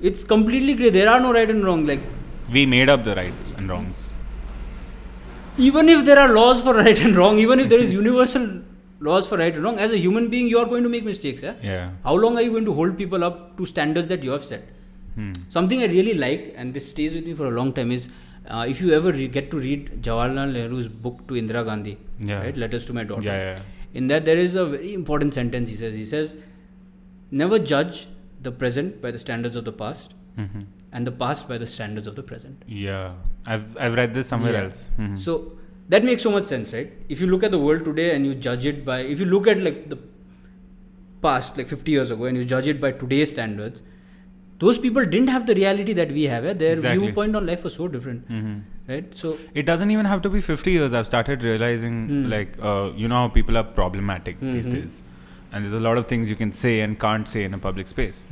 [0.09, 0.91] it's completely gray.
[0.99, 1.81] There are no right and wrong.
[1.93, 2.03] Like
[2.53, 4.07] We made up the rights and wrongs.
[5.67, 8.45] even if there are laws for right and wrong even if there is universal
[9.09, 11.43] laws for right and wrong as a human being you are going to make mistakes
[11.47, 11.91] yeah Yeah.
[12.07, 14.69] how long are you going to hold people up to standards that you have set
[15.17, 15.33] Hmm.
[15.55, 18.05] Something I really like, and this stays with me for a long time, is
[18.49, 21.95] uh, if you ever re- get to read Jawaharlal Nehru's book to Indira Gandhi,
[22.29, 22.39] Yeah.
[22.45, 22.57] right?
[22.65, 23.27] Letters to my daughter.
[23.31, 23.99] Yeah, yeah.
[24.03, 25.97] In that, there is a very important sentence he says.
[26.03, 26.37] He says,
[27.43, 27.99] Never judge
[28.49, 30.63] the present by the standards of the past, Mhm.
[30.93, 32.63] And the past by the standards of the present.
[32.67, 33.13] Yeah.
[33.47, 34.63] I've I've read this somewhere Yeah.
[34.65, 34.89] else.
[34.99, 35.19] Mhm.
[35.19, 35.53] So
[35.89, 36.93] that makes so much sense, right?
[37.09, 39.47] If you look at the world today and you judge it by, if you look
[39.55, 39.99] at like the
[41.23, 43.83] past, like 50 years ago, and you judge it by today's standards,
[44.59, 46.45] those people didn't have the reality that we have.
[46.45, 46.53] Yeah?
[46.53, 47.07] Their Exactly.
[47.07, 49.15] viewpoint on life was so different, hmm right?
[49.17, 50.93] So It doesn't even have to be 50 years.
[50.93, 52.25] I've started realizing, Hmm.
[52.31, 54.73] like, uh, you know how people are problematic these Mhm.
[54.79, 55.03] days.
[55.53, 57.89] And there's a lot of things you can say and can't say in a public
[57.93, 58.25] space.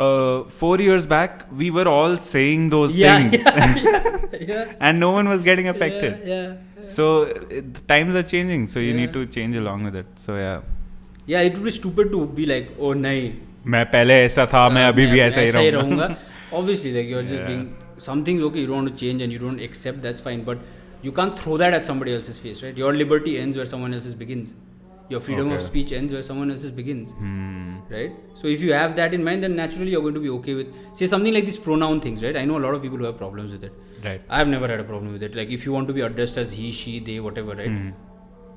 [0.00, 0.04] hmm.
[0.04, 3.42] Uh, four years back, we were all saying those yeah, things.
[3.44, 6.18] yeah, yeah, and no one was getting affected.
[6.22, 6.86] Yeah, yeah, yeah.
[6.86, 8.66] So it, the times are changing.
[8.66, 9.20] So you need Yeah.
[9.20, 10.06] to change along with it.
[10.16, 10.60] So yeah.
[11.26, 13.32] Yeah, it would be stupid to be like, oh, nahi.
[13.74, 16.14] मैं पहले ऐसा था मैं uh, अभी भी मैं ऐसा ही रहूंगा
[16.58, 17.48] Obviously, like you're just Yeah.
[17.48, 17.64] being
[18.10, 18.60] something okay.
[18.60, 20.02] You don't want to change and you don't accept.
[20.02, 20.58] That's fine, but
[21.02, 22.76] you can't throw that at somebody else's face, right?
[22.84, 24.54] Your liberty ends where someone else's begins.
[25.11, 27.11] Your freedom of speech ends where someone else's begins.
[27.13, 27.79] Hmm.
[27.89, 28.11] right?
[28.33, 30.69] So if you have that in mind, then naturally you're going to be okay with
[30.93, 32.37] say something like these pronoun things, right?
[32.37, 33.73] I know a lot of people who have problems with it.
[34.05, 34.21] Right.
[34.29, 35.35] I've never had a problem with it.
[35.35, 37.67] Like if you want to be addressed as he, she, they, whatever, right?
[37.67, 37.89] Hmm.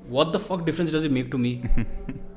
[0.07, 1.51] What the fuck difference does it make to me?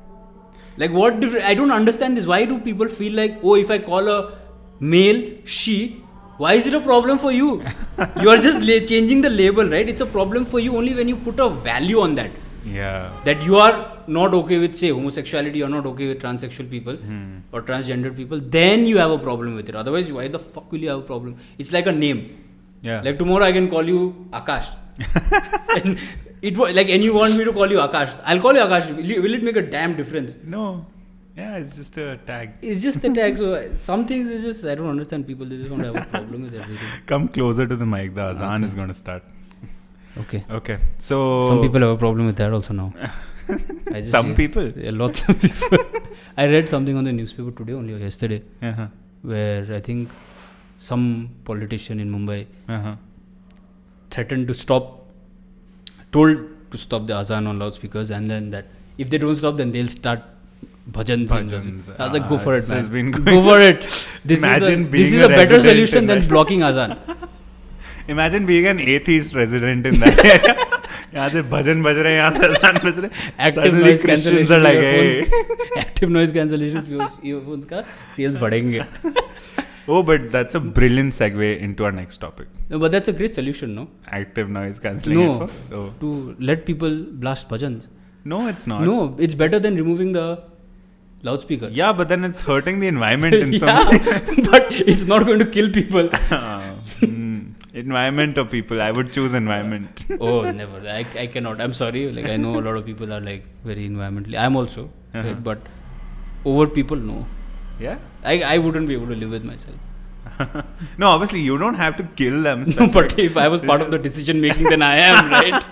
[0.77, 1.45] like what difference?
[1.45, 2.25] I don't understand this.
[2.25, 4.33] Why do people feel like oh, if I call a
[4.81, 6.03] male she,
[6.37, 7.63] why is it a problem for you?
[8.21, 9.87] you are just la- changing the label, right?
[9.87, 12.31] It's a problem for you only when you put a value on that
[12.65, 13.11] Yeah.
[13.25, 13.73] that you are
[14.07, 17.37] not okay with say homosexuality you're not okay with transsexual people Hmm.
[17.53, 20.79] or transgender people then you have a problem with it otherwise why the fuck will
[20.87, 22.21] you have a problem it's like a name
[22.89, 23.01] Yeah.
[23.07, 24.01] like tomorrow i can call you
[24.41, 24.69] akash
[25.77, 25.97] and
[26.51, 28.89] it wa- like and you want me to call you akash i'll call you akash
[28.99, 30.85] will, will it make a damn difference no.
[31.39, 32.49] Yeah, it's just a tag.
[32.61, 33.49] it's just the tag so
[33.87, 36.41] some things is just i don't understand people they just want to have a problem
[36.47, 38.13] with everything Come closer to the mic.
[38.15, 38.65] The azan Okay.
[38.65, 39.23] is going to start.
[40.17, 40.77] Okay Okay.
[40.97, 42.93] So some people have a problem with that also now
[43.49, 44.67] I just Some people.
[44.77, 45.77] Yeah, lots of people
[46.37, 48.87] i read something on the newspaper today only or yesterday Uh-huh.
[49.23, 50.09] where I think
[50.77, 51.05] some
[51.45, 52.95] politician in Mumbai Uh-huh.
[54.11, 54.85] threatened to stop,
[56.11, 56.37] told
[56.71, 58.65] to stop the azan on loudspeakers, and then that
[58.97, 60.21] if they don't stop, then they'll start
[60.91, 61.27] bhajans.
[61.29, 61.89] Bhajans.
[61.99, 62.77] I was like, go Ah, for it, this man.
[62.79, 63.81] has been go for it.
[64.25, 66.97] This Imagine is a, this is a a, better solution than blocking azan.
[68.15, 70.55] Imagine being an atheist resident in that area.
[71.13, 73.51] यहाँ से भजन बज रहे हैं यहाँ से अजान बज रहे हैं
[74.55, 75.77] are like hey earphones.
[75.83, 77.83] Active noise cancellation earphones earphones का
[78.17, 78.83] sales बढ़ेंगे.
[79.93, 83.33] oh but that's a brilliant segue into our next topic No, but that's a great
[83.39, 83.87] solution, no?
[84.19, 85.31] active noise cancelling No.
[85.39, 85.87] headphones oh.
[86.03, 86.11] To
[86.51, 86.95] let people
[87.25, 87.87] blast bhajans.
[88.35, 90.27] no it's not No, it's better than removing the
[91.29, 91.69] loudspeaker.
[91.81, 94.19] yeah but then it's hurting the environment in some yeah,
[94.51, 96.09] but it's not going to kill people.
[97.81, 100.79] Environment or people I would choose environment oh, never.
[100.97, 101.61] I, I cannot.
[101.65, 102.01] I'm sorry.
[102.11, 104.37] Like I know a lot of people are like very environmentally.
[104.45, 105.27] I'm also, Uh-huh.
[105.27, 105.43] right?
[105.49, 105.59] but
[106.53, 107.19] over people, no.
[107.83, 107.97] yeah
[108.31, 109.77] I, I wouldn't be able to live with myself.
[111.01, 113.89] no obviously you don't have to kill them No, but if I was part of
[113.93, 115.63] the decision making, then I am, right?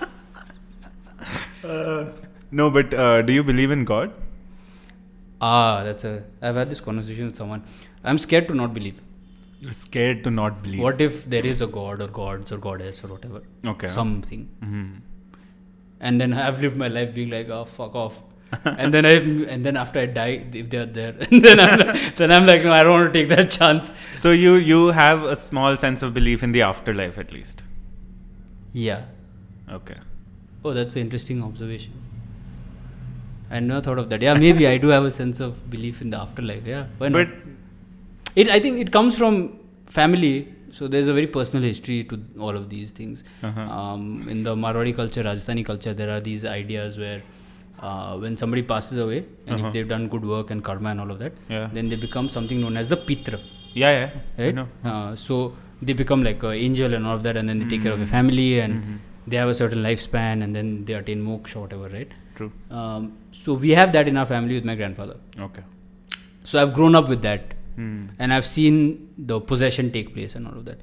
[1.64, 2.06] Uh,
[2.52, 4.14] no but uh, do you believe in God
[5.40, 6.24] Ah, that's a.
[6.42, 7.62] I've had this conversation with someone.
[8.04, 9.00] I'm scared to not believe.
[9.60, 13.04] You're scared to not believe What if there is a god or gods or goddess
[13.04, 13.42] or whatever,
[13.74, 15.02] okay something, Mhm.
[16.00, 18.24] and then I've lived my life being like, oh fuck off.
[18.66, 19.14] and then I
[19.54, 21.12] and then after I die, if they're there,
[21.46, 23.92] then I'm like, then I'm like, no, I don't want to take that chance.
[24.14, 27.64] So you you have a small sense of belief in the afterlife at least.
[28.72, 29.02] Yeah.
[29.80, 29.98] Okay.
[30.64, 31.94] Oh, that's an interesting observation.
[33.50, 34.22] I never thought of that.
[34.22, 36.66] Yeah, maybe I do have a sense of belief in the afterlife.
[36.66, 37.28] Yeah, why not?
[37.28, 37.36] But
[38.42, 39.36] it, I think it comes from
[39.98, 40.36] family.
[40.78, 43.24] So there's a very personal history to all of these things.
[43.50, 43.62] uh-huh.
[43.80, 44.02] Um,
[44.34, 47.22] in the Marwari culture, Rajasthani culture, there are these ideas where
[47.88, 49.68] uh, when somebody passes away and Uh-huh.
[49.68, 51.66] if they've done good work and karma and all of that, yeah.
[51.78, 53.40] then they become something known as the pitra.
[53.84, 54.10] yeah, yeah.
[54.44, 54.56] Right?
[54.60, 54.68] know.
[54.92, 55.36] Uh, so
[55.90, 58.02] they become like an angel and all of that, and then they take care of
[58.06, 58.96] a family, and Mhm.
[59.32, 62.12] they have a certain lifespan, and then they attain moksha, or whatever, right?
[62.40, 62.52] True.
[62.80, 63.04] Um,
[63.42, 65.18] so we have that in our family with my grandfather.
[65.48, 65.64] Okay.
[66.52, 68.06] So I've grown up with that, Hmm.
[68.20, 68.76] and I've seen
[69.32, 70.80] the possession take place and all of that.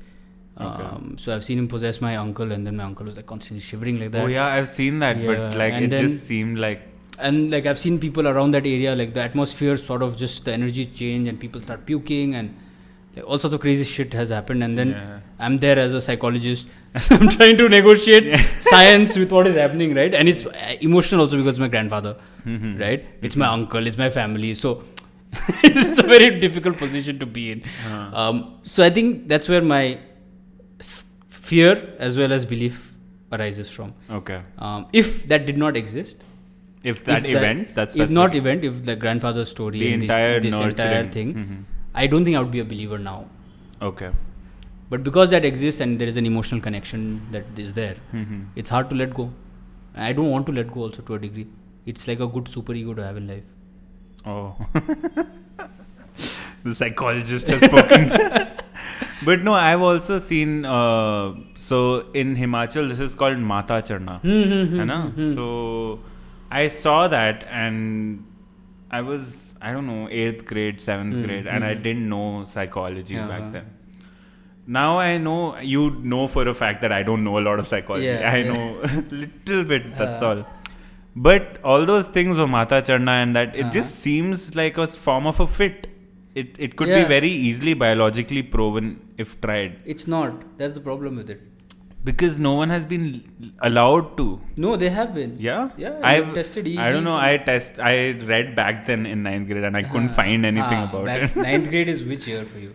[0.67, 0.83] Okay.
[0.89, 3.61] Um, so I've seen him possess my uncle, and then my uncle was like constantly
[3.69, 4.23] shivering like that.
[4.25, 6.83] Oh yeah, I've seen that, Yeah, but like and it then- just seemed like
[7.19, 10.53] and like I've seen people around that area, like the atmosphere sort of just the
[10.53, 12.55] energy change, and people start puking, and
[13.17, 14.63] like all sorts of crazy shit has happened.
[14.63, 15.19] And then yeah.
[15.41, 16.69] I'm there as a psychologist.
[16.97, 18.37] so I'm trying to negotiate Yeah.
[18.71, 20.15] science with what is happening, right?
[20.15, 22.81] And it's uh, emotional also because my grandfather, Mhm.
[22.81, 23.05] right?
[23.23, 24.55] It's my uncle, it's my family.
[24.55, 24.83] So
[25.65, 27.63] it's a very difficult position to be in.
[27.91, 29.99] Uh, Um, so I think that's where my
[31.29, 32.97] fear as well as belief
[33.33, 33.95] arises from.
[34.11, 34.41] okay.
[34.59, 36.25] Um, if that did not exist,
[36.91, 40.11] If that if event, that's if not event, if the grandfather's story, the and this-
[40.11, 41.63] entire this, entire thing, Mhm.
[42.03, 43.17] I don't think I would be a believer now.
[43.91, 44.11] Okay.
[44.91, 48.43] But because that exists and there is an emotional connection that is there, Mhm.
[48.63, 49.27] it's hard to let go.
[50.09, 51.47] I don't want to let go also to a degree.
[51.93, 53.49] It's like a good super ego to have in life.
[54.27, 54.57] Oh.
[56.65, 58.09] the psychologist has spoken.
[59.25, 60.65] but no, I've also seen.
[60.65, 64.21] Uh, so in Himachal, this is called Mata Charna.
[64.23, 65.35] है ना?
[65.35, 66.01] So
[66.51, 68.25] I saw that and
[68.91, 71.83] I was I don't know eighth grade, seventh Hmm, grade, and I hmm.
[71.83, 73.29] didn't know psychology Uh-huh.
[73.29, 73.71] back then.
[74.67, 77.67] Now I know you know for a fact that I don't know a lot of
[77.67, 78.07] psychology.
[78.07, 78.53] Yeah, I yeah.
[78.53, 79.97] know little bit.
[79.97, 80.29] That's Uh.
[80.29, 80.45] all.
[81.17, 83.73] But all those things were Mata Charna and that it Uh-huh.
[83.73, 85.87] just seems like a form of a fit.
[86.43, 87.03] It it could Yeah.
[87.03, 88.89] be very easily biologically proven
[89.25, 90.41] if tried It's not.
[90.63, 91.43] That's the problem with it.
[92.09, 93.05] because no one has been
[93.69, 94.25] allowed to.
[94.65, 95.31] No, they have been.
[95.45, 97.15] Yeah, Yeah, I've tested I don't know.
[97.29, 97.79] I test.
[97.91, 97.95] I
[98.33, 101.37] read back then in ninth grade and I couldn't Ah, find anything ah, about it.
[101.47, 102.73] Ninth grade is which year for you?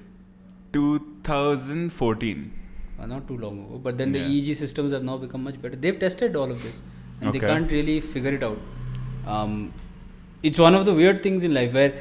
[0.78, 2.52] 2014.
[3.00, 3.78] Uh, not too long ago.
[3.90, 4.32] But then the Yeah.
[4.38, 5.76] EEG systems have now become much better.
[5.86, 6.82] They've tested all of this,
[7.22, 8.60] and they can't really figure it out.
[9.28, 9.74] Um,
[10.44, 11.94] it's one of the weird things in life where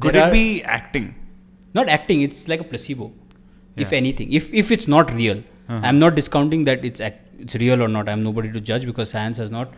[0.00, 1.14] Could it be acting?
[1.74, 2.20] not acting?
[2.22, 3.12] It's like a placebo,
[3.76, 4.32] if anything.
[4.32, 5.80] If if it's not real, Uh-huh.
[5.88, 8.08] I'm not discounting that it's act, it's real or not.
[8.14, 9.72] I'm nobody to judge because science has not.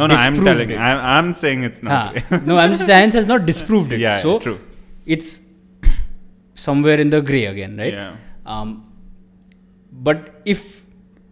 [0.00, 0.14] No, no.
[0.14, 0.70] I'm telling.
[0.70, 0.78] it.
[0.88, 1.92] I'm, I'm saying it's not.
[2.16, 2.40] Ah, real.
[2.50, 4.00] no, I'm science has not disproved it.
[4.00, 4.58] Yeah, so yeah, true.
[5.16, 5.30] it's
[6.54, 7.92] somewhere in the gray again, right?
[7.94, 8.16] Yeah.
[8.44, 8.92] Um,
[9.92, 10.82] but if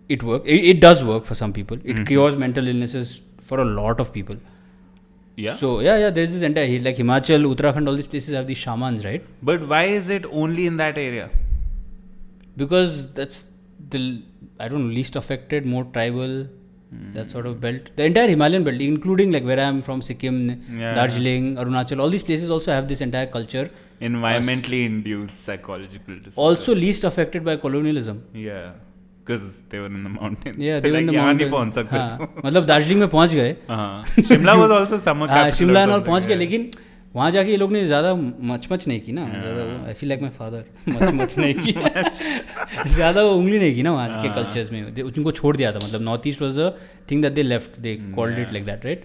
[0.09, 1.79] it works, it, it does work for some people.
[1.85, 2.07] It Mhm.
[2.07, 4.37] cures mental illnesses for a lot of people.
[5.37, 5.57] Yeah.
[5.57, 6.11] So yeah, yeah.
[6.11, 7.88] There's this entire like Himachal, Uttarakhand.
[7.88, 9.23] All these places have these shamans, right?
[9.43, 11.31] but why is it only in that area?
[12.57, 13.51] Because that's
[13.90, 14.23] the
[14.61, 16.47] i don't know least affected, more tribal.
[17.14, 20.37] That sort of belt, the entire Himalayan belt, including like where I'm from, Sikkim,
[20.81, 20.95] Yeah.
[20.95, 23.69] Darjeeling, Arunachal, all these places also have this entire culture.
[24.01, 26.37] Environmentally induced psychological disorder.
[26.37, 28.23] Also least affected by colonialism.
[28.33, 28.75] Yeah.
[31.90, 33.52] हाँ, मतलब दार्जिलिंग में पहुँच गए।
[34.22, 34.52] शिमला
[35.32, 36.70] हाँ, शिमला पहुँच गए लेकिन
[37.14, 39.24] वहाँ जाके ये लोग ने ज़्यादा मचमच नहीं की ना
[39.87, 40.64] I feel like my father
[41.14, 41.72] much नहीं की।
[42.94, 46.26] ज़्यादा उंगली नहीं की ना वहाँ के कल्चर्स में। उनको छोड़ दिया था मतलब north
[46.26, 46.70] east was a
[47.10, 49.04] thing that they left they called it like that right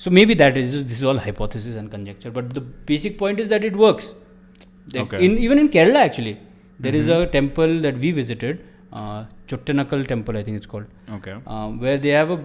[0.00, 3.64] so maybe that is this all hypothesis and conjecture but the basic point is that
[3.64, 3.98] it work
[5.20, 6.36] in even in Kerala actually
[6.84, 8.56] there is a temple that we visited
[8.92, 10.86] uh, chottanakal temple i think it's called
[11.18, 11.34] Okay.
[11.46, 12.38] um, where they have a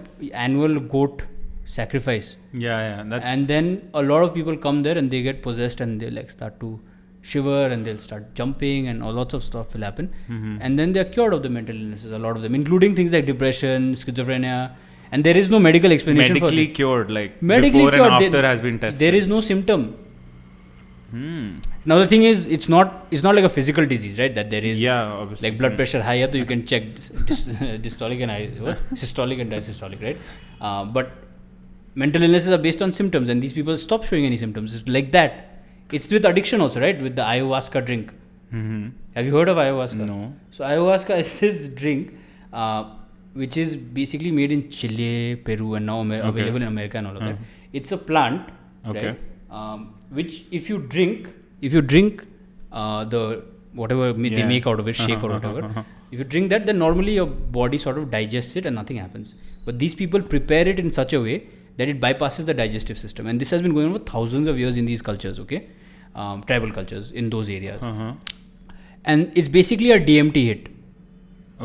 [0.46, 1.22] annual goat
[1.66, 3.04] sacrifice Yeah, yeah.
[3.12, 6.10] That's and then a lot of people come there and they get possessed and they
[6.10, 6.70] like start to
[7.22, 10.58] shiver and they'll start jumping and all lots of stuff will happen Mhm.
[10.60, 13.12] and then they are cured of the mental illnesses a lot of them including things
[13.18, 14.58] like depression schizophrenia
[15.12, 18.42] and there is no medical explanation medically for cured, like Medically before cured, and after
[18.52, 19.02] has been tested.
[19.06, 19.82] there is no symptom
[21.12, 21.48] Hmm.
[21.92, 24.64] now the thing is it's not it's not like a physical disease right that there
[24.64, 25.50] is Yeah, obviously.
[25.50, 27.46] like blood pressure higher so you can check dis- dis-
[27.86, 28.78] dystolic and I- what?
[29.02, 30.18] systolic and diastolic right
[30.62, 31.12] uh, but
[31.96, 35.12] mental illnesses are based on symptoms and these people stop showing any symptoms it's like
[35.18, 35.34] that
[35.92, 38.14] it's with addiction also right with the ayahuasca drink
[38.52, 40.20] hmm have you heard of ayahuasca No.
[40.52, 42.14] so ayahuasca is this drink
[42.54, 42.82] uh,
[43.34, 46.30] which is basically made in chile peru and now Amer- Okay.
[46.36, 47.34] available in america and all of Uh-huh.
[47.34, 48.44] that it's a plant
[48.92, 49.08] Okay.
[49.08, 49.20] right
[49.60, 49.82] um,
[50.20, 51.30] which if you drink
[51.62, 52.26] if you drink
[52.72, 53.22] uh, the
[53.82, 55.84] whatever ma- they make out of it shake or whatever uh-huh.
[56.12, 59.34] if you drink that then normally your body sort of digests it and nothing happens
[59.66, 61.38] but these people prepare it in such a way
[61.78, 64.60] that it bypasses the digestive system and this has been going on for thousands of
[64.64, 65.62] years in these cultures okay
[66.16, 68.12] um, tribal cultures in those areas Uh-huh.
[69.06, 70.68] and it's basically a DMT hit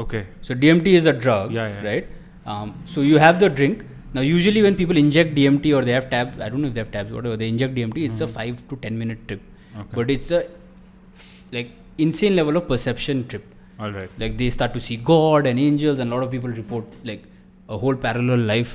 [0.04, 0.26] Okay.
[0.42, 1.88] so DMT is a drug, Yeah, yeah.
[1.90, 2.06] right?
[2.44, 3.84] Um, so you have the drink.
[4.16, 6.80] Now, usually when people inject DMT or they have tabs, I don't know if they
[6.84, 9.80] have tabs, whatever they inject DMT, it's a five to ten minute trip, Mm-hmm.
[9.80, 9.96] Okay.
[10.00, 11.70] but it's a f- like
[12.04, 13.44] insane level of perception trip.
[13.78, 14.10] All right.
[14.22, 17.24] Like they start to see God and angels, and a lot of people report like
[17.68, 18.72] a whole parallel life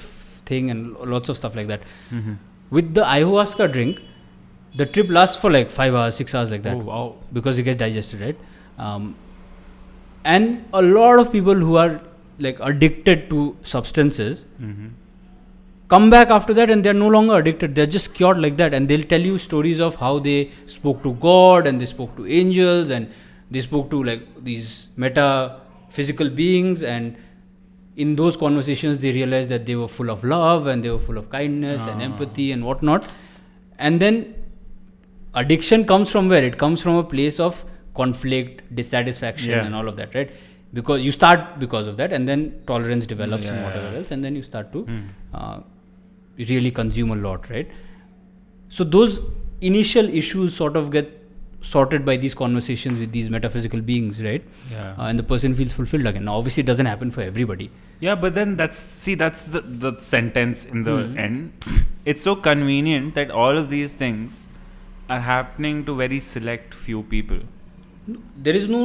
[0.52, 1.82] thing and lots of stuff like that.
[2.20, 2.34] Mm-hmm.
[2.80, 4.02] With the ayahuasca drink,
[4.84, 7.16] the trip lasts for like five hours, six hours, like that Oh wow.
[7.34, 8.38] because it gets digested, right?
[8.78, 9.16] Um,
[10.24, 12.00] and a lot of people who are
[12.40, 14.88] like addicted to substances Mm-hmm.
[15.94, 18.88] Come back after that and they're no longer addicted they're just cured like that and
[18.92, 20.38] they'll tell you stories of how they
[20.76, 23.10] spoke to god and they spoke to angels and
[23.56, 24.70] they spoke to like these
[25.06, 25.28] meta
[25.98, 27.18] physical beings and
[28.04, 31.18] in those conversations they realized that they were full of love and they were full
[31.24, 32.06] of kindness and Ah.
[32.10, 33.10] empathy and whatnot
[33.88, 34.22] and then
[35.34, 37.66] addiction comes from where it comes from a place of
[38.00, 39.66] conflict dissatisfaction Yeah.
[39.66, 40.32] and all of that right
[40.80, 43.66] because you start because of that and then tolerance develops and Yeah.
[43.68, 45.02] whatever else and then you start to Mm.
[45.34, 45.60] uh,
[46.50, 47.70] really consume a lot right
[48.70, 49.22] so those
[49.62, 51.18] initial issues sort of get
[51.62, 54.94] sorted by these conversations with these metaphysical beings right Yeah.
[54.98, 57.70] uh, and the person feels fulfilled again now obviously it doesn't happen for everybody
[58.06, 61.18] Yeah, but then that's see that's the the sentence in the Hmm.
[61.24, 61.66] end.
[62.14, 64.40] It's so convenient that all of these things
[65.16, 67.44] are happening to very select few people.
[68.48, 68.82] There is no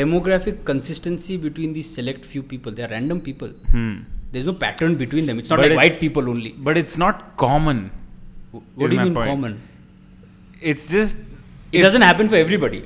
[0.00, 2.76] demographic consistency between these select few people.
[2.80, 3.54] They are random people.
[3.76, 3.94] Hmm.
[4.32, 5.38] There's no pattern between them.
[5.38, 6.52] It's not But like white people only.
[6.52, 7.90] But it's not common.
[8.52, 9.28] What do you mean point.
[9.30, 9.60] common?
[10.60, 11.16] It's just
[11.72, 12.80] It doesn't happen for everybody.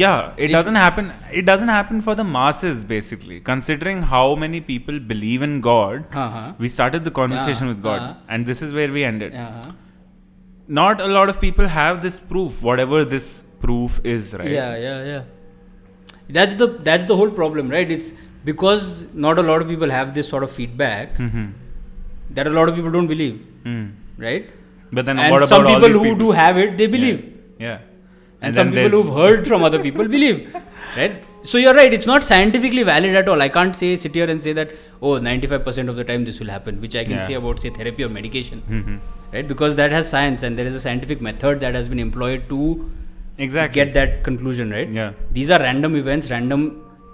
[0.00, 1.08] yeah it It's- doesn't happen
[1.40, 6.40] it doesn't happen for the masses basically considering how many people believe in god Uh-huh.
[6.64, 8.32] we started the conversation Yeah, with god uh-huh.
[8.36, 9.68] and this is where we ended Uh-huh.
[10.80, 13.28] not a lot of people have this proof whatever this
[13.66, 15.22] proof is right Yeah, yeah, yeah.
[16.40, 17.90] That's the that's the whole problem, right?
[17.98, 18.10] It's
[18.44, 18.86] because
[19.26, 21.46] not a lot of people have this sort of feedback Mhm.
[22.38, 23.84] that a lot of people don't believe, Hmm.
[24.28, 24.46] right?
[24.96, 26.18] but then and what about some people who people?
[26.24, 27.20] do have it, they believe.
[27.66, 27.78] yeah
[28.46, 30.38] And, then some people who've heard from other people believe,
[30.98, 31.14] right?
[31.50, 31.92] So you're right.
[31.96, 33.40] It's not scientifically valid at all.
[33.46, 34.70] I can't say sit here and say that
[35.06, 37.26] oh, 95% of the time this will happen, which I can Yeah.
[37.28, 38.98] say about say therapy or medication, Mhm.
[39.36, 39.48] right?
[39.52, 42.60] Because that has science and there is a scientific method that has been employed to
[43.48, 44.90] exactly get that conclusion, right?
[45.00, 46.66] yeah These are random events, random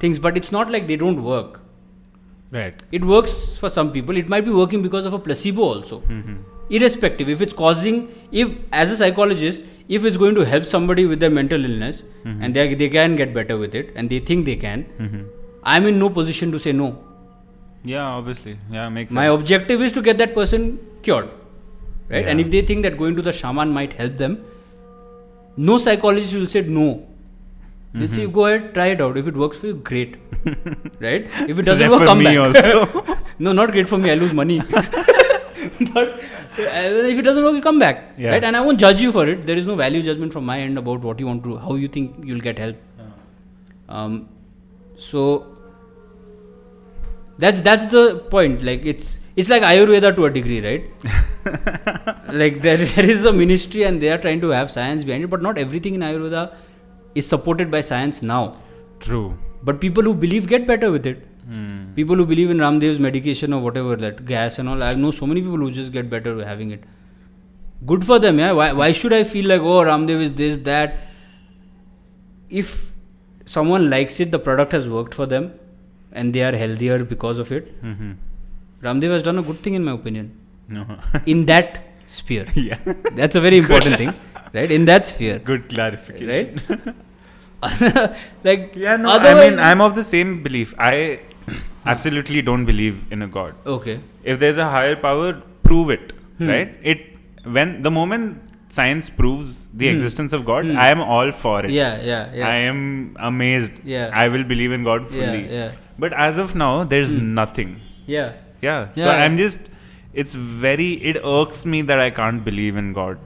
[0.05, 1.59] things, but it's not like they don't work.
[2.55, 3.33] right It works
[3.63, 4.17] for some people.
[4.21, 5.99] It might be working because of a placebo also.
[6.15, 6.39] Mhm.
[6.79, 8.01] Irrespective, if it's causing,
[8.41, 9.65] if as a psychologist,
[9.99, 12.43] if it's going to help somebody with their mental illness Mm-hmm.
[12.43, 15.23] and they, they can get better with it and they think they can, Mhm.
[15.75, 16.91] I'm in no position to say no.
[17.91, 20.67] yeah obviously yeah makes My sense objective is to get that person
[21.07, 21.29] cured,
[22.15, 22.27] right?
[22.33, 24.35] And if they think that going to the shaman might help them,
[25.71, 26.89] no psychologist will say no.
[27.93, 28.15] They'll Mm-hmm.
[28.15, 29.17] say, go ahead, try it out.
[29.19, 30.17] If it works for you, great.
[31.01, 31.25] right?
[31.49, 32.57] If it doesn't work, come me back.
[32.57, 33.17] also.
[33.41, 34.11] no, not great for me.
[34.13, 34.61] I lose money.
[34.71, 38.15] but uh, if it doesn't work, you come back.
[38.17, 38.31] Yeah.
[38.31, 38.45] Right?
[38.45, 39.45] And I won't judge you for it.
[39.45, 41.75] There is no value judgment from my end about what you want to, do, how
[41.75, 42.77] you think you'll get help.
[43.89, 44.29] Um,
[44.97, 45.57] so
[47.39, 48.63] that's that's the point.
[48.63, 50.85] Like it's it's like Ayurveda to a degree, right?
[52.33, 55.27] like there, there is a ministry and they are trying to have science behind it,
[55.31, 56.55] but not everything in Ayurveda
[57.15, 58.57] is supported by science now.
[59.01, 59.27] true
[59.69, 61.27] But people who believe get better with it.
[61.47, 61.93] Hmm.
[61.95, 65.27] People who believe in Ramdev's medication or whatever, that gas and all, I know so
[65.27, 66.85] many people who just get better having it.
[67.87, 68.53] Good for them, yeah.
[68.53, 70.99] Why, why should I feel like, oh, Ramdev is this, that?
[72.49, 72.93] If
[73.45, 75.53] someone likes it, the product has worked for them
[76.13, 78.17] and they are healthier because of it, Mhm.
[78.83, 80.33] Ramdev has done a good thing, in my opinion,
[80.69, 80.87] no
[81.27, 81.83] in that
[82.19, 82.47] sphere.
[82.69, 82.79] yeah
[83.21, 84.13] That's a very important thing,
[84.59, 84.71] right?
[84.79, 86.95] In that sphere, good clarification right?
[88.45, 90.75] like, Yeah, no, I mean, I'm of the same belief.
[90.79, 91.21] I
[91.87, 93.55] absolutely don't believe in a god.
[93.67, 94.01] okay.
[94.23, 95.29] If there's a higher power,
[95.69, 96.49] prove it, Hmm.
[96.53, 96.71] right?
[96.93, 97.01] It
[97.57, 98.27] when the moment
[98.77, 99.95] science proves the Hmm.
[99.95, 100.79] existence of God, Hmm.
[100.87, 101.71] I am all for it.
[101.79, 102.49] Yeah, yeah, yeah.
[102.49, 102.83] I am
[103.31, 103.81] amazed.
[103.95, 104.11] Yeah.
[104.25, 105.43] I will believe in God fully.
[105.59, 105.71] yeah,
[106.05, 107.35] But as of now, there's Hmm.
[107.43, 107.73] nothing.
[108.19, 108.31] yeah.
[108.69, 108.81] Yeah.
[108.97, 109.23] So Yeah.
[109.25, 109.69] I'm just.
[110.13, 110.93] It's very.
[111.13, 113.19] It irks me that I can't believe in God.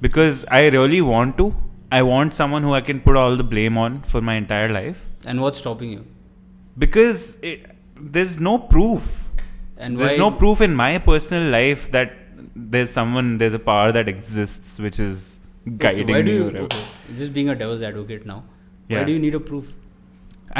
[0.00, 1.54] Because I really want to.
[1.90, 5.08] I want someone who I can put all the blame on for my entire life.
[5.26, 6.04] And what's stopping you?
[6.78, 7.62] because it,
[8.00, 9.32] there's no proof
[9.78, 12.12] And there's no proof in my personal life that
[12.54, 16.84] there's someone there's a power that exists which is Okay, guiding why do you, okay,
[17.16, 18.36] Just being a devil's advocate now.
[18.86, 19.04] Why Yeah.
[19.08, 19.72] do you need a proof?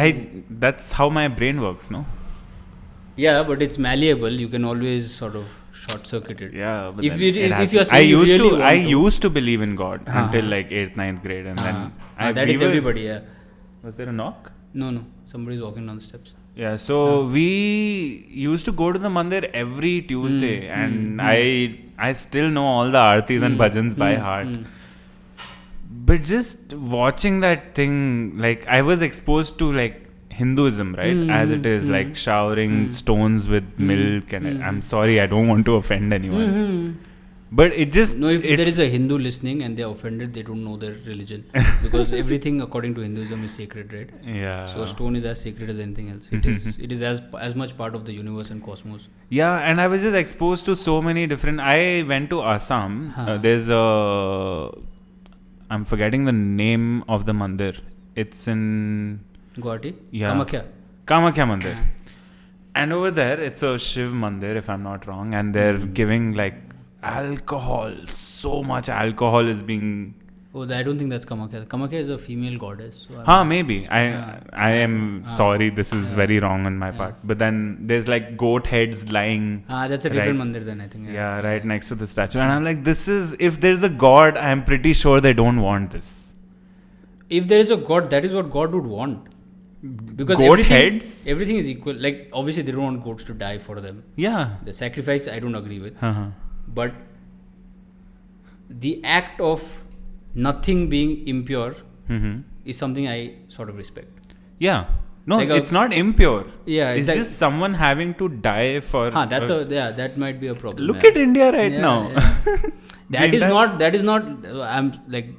[0.04, 0.08] i
[0.64, 2.04] that's how my brain works no
[3.26, 4.34] Yeah, but it's malleable.
[4.44, 5.46] You can always sort of
[5.80, 6.54] short circuit it.
[6.60, 7.28] yeah but If you-
[7.64, 10.22] if you're i used really to i to- used to believe in god Uh-huh.
[10.22, 13.04] until like 8th ninth grade and then Ah, I, that we is were- everybody.
[13.10, 13.20] Yeah.
[13.84, 14.48] was there a knock
[14.80, 15.02] No, no.
[15.32, 16.32] Somebody's walking down the steps.
[16.62, 16.96] Yeah, so
[17.36, 17.44] we
[18.46, 22.66] used to go to the mandir every Tuesday, Mm, and mm, I I still know
[22.74, 24.50] all the artis and Mm, bhajans by mm, heart.
[24.56, 24.64] mm.
[26.10, 27.94] But just watching that thing,
[28.38, 29.96] like I was exposed to like
[30.38, 31.16] Hinduism, right?
[31.18, 32.92] Mm, As it is, mm, like showering mm.
[33.02, 34.64] stones with Mm, milk, and.
[34.70, 36.88] I'm sorry, I don't want to offend anyone, Mhm.
[37.60, 40.62] but it just No, if there is a Hindu listening and they're offended, they don't
[40.68, 41.44] know their religion
[41.86, 44.10] because everything according to Hinduism is sacred, right?
[44.40, 46.28] yeah, So a stone is as sacred as anything else.
[46.40, 46.68] It is.
[46.88, 49.08] It is as as much part of the universe and cosmos.
[49.40, 51.64] Yeah, and I was just exposed to so many different.
[51.76, 51.80] I
[52.12, 53.00] went to Assam.
[53.16, 53.82] Uh, there's a.
[55.70, 57.74] I'm forgetting the name of the mandir.
[58.24, 58.62] It's in
[59.60, 59.94] Guwahati.
[60.10, 60.32] Yeah.
[60.32, 60.64] Kamakhya.
[61.06, 61.76] Kamakhya Mandir.
[62.74, 65.92] And over there, it's a Shiv Mandir, if I'm not wrong, and they're Hmm.
[65.92, 66.54] giving like
[67.02, 67.92] alcohol.
[68.16, 70.14] So much alcohol is being.
[70.54, 71.66] Oh, I don't think that's Kamakhya.
[71.72, 73.06] Kamakhya is a female goddess.
[73.08, 73.76] So Huh, maybe.
[73.88, 74.38] I Yeah.
[74.68, 74.94] I am
[75.26, 75.34] Ah.
[75.40, 76.16] sorry, this is Yeah.
[76.20, 77.16] very wrong on my part.
[77.32, 77.58] But then
[77.90, 79.48] there's like goat heads lying.
[79.68, 80.48] Ah, that's a different Right.
[80.48, 81.10] mandir then I think.
[81.18, 82.40] Yeah, right next to the statue.
[82.46, 85.90] And I'm like, this is, if there's a God, I'm pretty sure they don't want
[85.98, 86.12] this.
[87.40, 89.26] If there is a god, that is what God would want.
[89.80, 91.24] Because Goat everything, heads?
[91.26, 91.94] everything is equal.
[91.94, 94.02] Like obviously they don't want goats to die for them.
[94.16, 94.56] Yeah.
[94.64, 96.02] The sacrifice I don't agree with.
[96.02, 96.26] Uh-huh.
[96.66, 96.94] But
[98.68, 99.84] the act of
[100.34, 101.74] nothing being impure
[102.06, 104.34] hmm is something I sort of respect.
[104.58, 104.86] Yeah.
[105.26, 106.44] No, Like a- it's not impure.
[106.66, 109.10] Yeah, It's it's like- just someone having to die for.
[109.10, 110.86] Huh, that's uh, a yeah, that might be a problem.
[110.86, 111.10] Look yeah.
[111.10, 112.10] at India right Yeah, now.
[112.10, 112.56] yeah.
[113.10, 114.24] that is not that is not
[114.76, 115.30] I'm like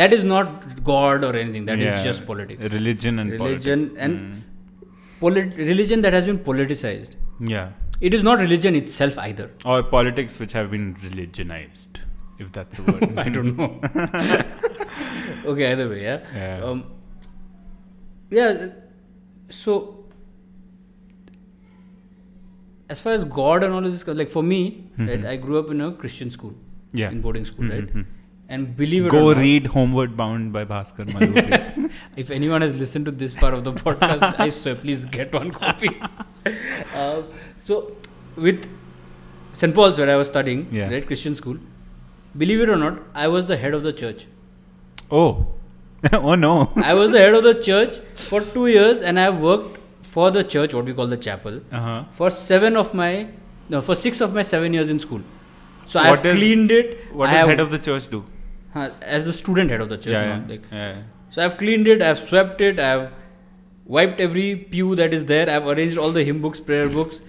[0.00, 1.64] that is not God or anything.
[1.70, 2.02] That is Yeah.
[2.08, 2.72] just politics.
[2.74, 4.02] Religion and Religion politics.
[4.06, 4.44] and Mm.
[5.22, 7.16] Polit- religion that has been politicized.
[7.52, 7.70] yeah,
[8.08, 9.46] It is not religion itself either.
[9.64, 12.00] or politics which have been religionized,
[12.44, 13.18] if that's a word.
[13.24, 13.70] I don't know.
[15.52, 16.20] okay, either way, yeah.
[16.42, 16.62] Yeah.
[16.68, 16.84] Um,
[18.40, 18.68] yeah.
[19.62, 19.72] So,
[22.96, 24.60] as far as God and all this, like for me,
[24.98, 25.28] right, Mhm.
[25.32, 26.54] I grew up in a Christian school,
[26.92, 27.10] yeah.
[27.10, 28.06] in boarding school, right, Mhm.
[28.50, 31.90] And believe it Go or not, Go read Homeward Bound by Bhasker please.
[32.16, 35.50] if anyone has listened to this part of the podcast, I swear, please get one
[35.50, 35.90] copy.
[36.94, 37.22] uh,
[37.58, 37.94] so,
[38.36, 38.66] with
[39.52, 39.74] St.
[39.74, 40.88] Paul's, where I was studying, Yeah.
[40.90, 41.58] right, Christian school,
[42.36, 44.26] believe it or not, I was the head of the church.
[45.10, 45.46] oh.
[46.12, 46.70] oh no.
[46.76, 50.30] I was the head of the church for two years, and I have worked for
[50.30, 52.04] the church, what we call the chapel, Uh-huh.
[52.12, 53.26] for seven of my,
[53.68, 55.20] no, for six of my seven years in school.
[55.86, 57.12] So I've cleaned it.
[57.12, 58.24] What I does have, head of the church do?
[58.74, 60.12] Huh, as the student head of the church.
[60.12, 61.02] yeah, no, like, yeah.
[61.30, 63.12] so I've cleaned it, I've swept it, I've
[63.86, 67.22] wiped every pew that is there, I've arranged all the hymn books, prayer books.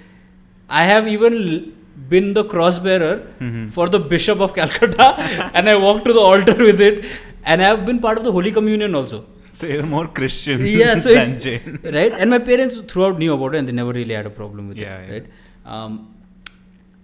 [0.70, 1.62] I have even l-
[2.10, 3.72] been the cross bearer Mhm.
[3.72, 5.08] for the Bishop of Calcutta,
[5.54, 7.06] and I walked to the altar with it,
[7.44, 9.26] and I have been part of the Holy Communion also.
[9.52, 11.80] So you're more Christian Yeah, so than it's Jain.
[11.84, 14.68] right, and my parents throughout knew about it, and they never really had a problem
[14.70, 15.26] with Yeah, it, right?
[15.66, 15.98] Um,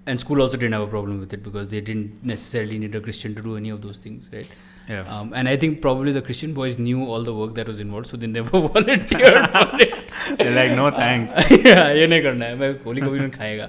[0.07, 3.01] and school also didn't have a problem with it because they didn't necessarily need a
[3.01, 4.47] Christian to do any of those things, right?
[4.89, 5.03] Yeah.
[5.03, 8.07] Um, and I think probably the Christian boys knew all the work that was involved,
[8.09, 10.13] so they never volunteered for it.
[10.39, 11.33] They're like, no thanks.
[11.51, 13.69] yeah, ये नहीं करना है मैं holy communion खाएगा.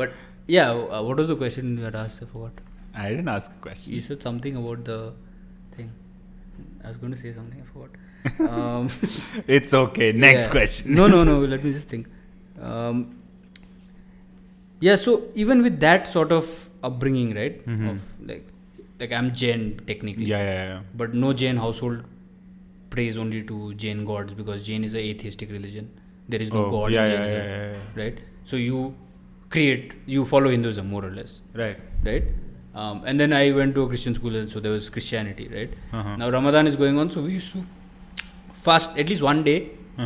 [0.00, 0.12] But
[0.48, 2.22] yeah, uh, what was the question you had asked?
[2.22, 2.60] I forgot.
[2.94, 3.94] I didn't ask a question.
[3.94, 5.12] You said something about the
[5.76, 5.90] thing.
[6.84, 7.62] I was going to say something.
[7.62, 7.90] I forgot.
[8.50, 8.88] Um,
[9.46, 10.12] It's okay.
[10.12, 10.52] Next yeah.
[10.52, 10.94] question.
[10.94, 11.38] No, no, no.
[11.54, 12.08] Let me just think.
[12.60, 13.16] Um,
[14.87, 14.95] yeah.
[15.05, 15.13] So
[15.45, 16.51] even with that sort of
[16.89, 17.61] upbringing, right?
[17.75, 17.89] Mhm.
[17.91, 18.47] Of like,
[19.03, 20.25] like I'm Jain technically.
[20.33, 20.81] Yeah, yeah, yeah.
[21.03, 22.03] But no Jain household
[22.95, 25.89] prays only to Jain gods because Jain is a atheistic religion.
[26.33, 28.19] There is no Oh, god yeah, in Jainism, yeah, yeah, right?
[28.51, 28.77] So you
[29.55, 31.33] create, you follow Hinduism more or less,
[31.63, 31.79] Right.
[32.03, 32.23] right?
[32.83, 35.73] Um, and then I went to a Christian school, and so there was Christianity, right?
[35.99, 36.15] Uh-huh.
[36.21, 37.61] Now Ramadan is going on, so we used to
[38.53, 39.57] fast at least one day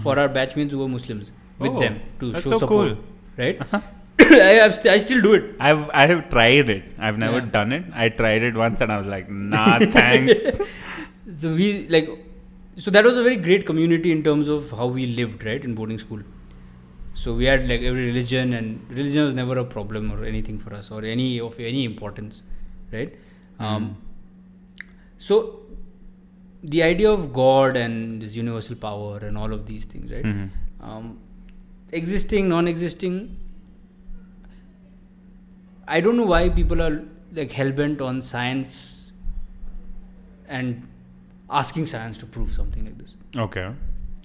[0.03, 1.77] for our batchmates who were Muslims with Uh-huh.
[1.77, 2.97] Oh, them to show so support, cool.
[3.37, 3.61] right?
[4.65, 5.55] I, st- I still do it.
[5.59, 6.83] I've I have tried it.
[6.97, 7.45] I've never Yeah.
[7.57, 7.85] done it.
[7.93, 10.59] I tried it once and I was like, nah, thanks.
[11.41, 12.07] So we like,
[12.75, 15.75] so that was a very great community in terms of how we lived, right, in
[15.75, 16.21] boarding school.
[17.13, 20.73] So we had like every religion, and religion was never a problem or anything for
[20.73, 22.41] us or any of any importance,
[22.91, 23.13] right?
[23.59, 23.97] Um,
[25.17, 25.59] so
[26.63, 30.25] the idea of God and this universal power and all of these things, right?
[30.25, 30.49] Mhm.
[30.81, 31.19] Um,
[31.91, 33.37] existing, non-existing.
[35.97, 36.95] I don't know why people are
[37.39, 39.11] like hell bent on science
[40.47, 40.87] and
[41.49, 43.15] asking science to prove something like this.
[43.45, 43.69] Okay.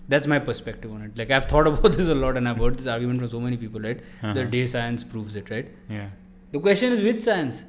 [0.08, 1.16] That's my perspective on it.
[1.22, 3.56] Like I've thought about this a lot, and I've heard this argument from so many
[3.56, 3.80] people.
[3.88, 4.44] Right, the Uh-huh.
[4.56, 5.50] day science proves it.
[5.54, 5.70] Right.
[5.88, 6.08] Yeah.
[6.52, 7.62] The question is which science?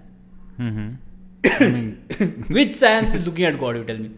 [0.59, 0.89] Mm-hmm.
[1.63, 3.77] I mean, which science is looking at God?
[3.77, 4.11] You tell me.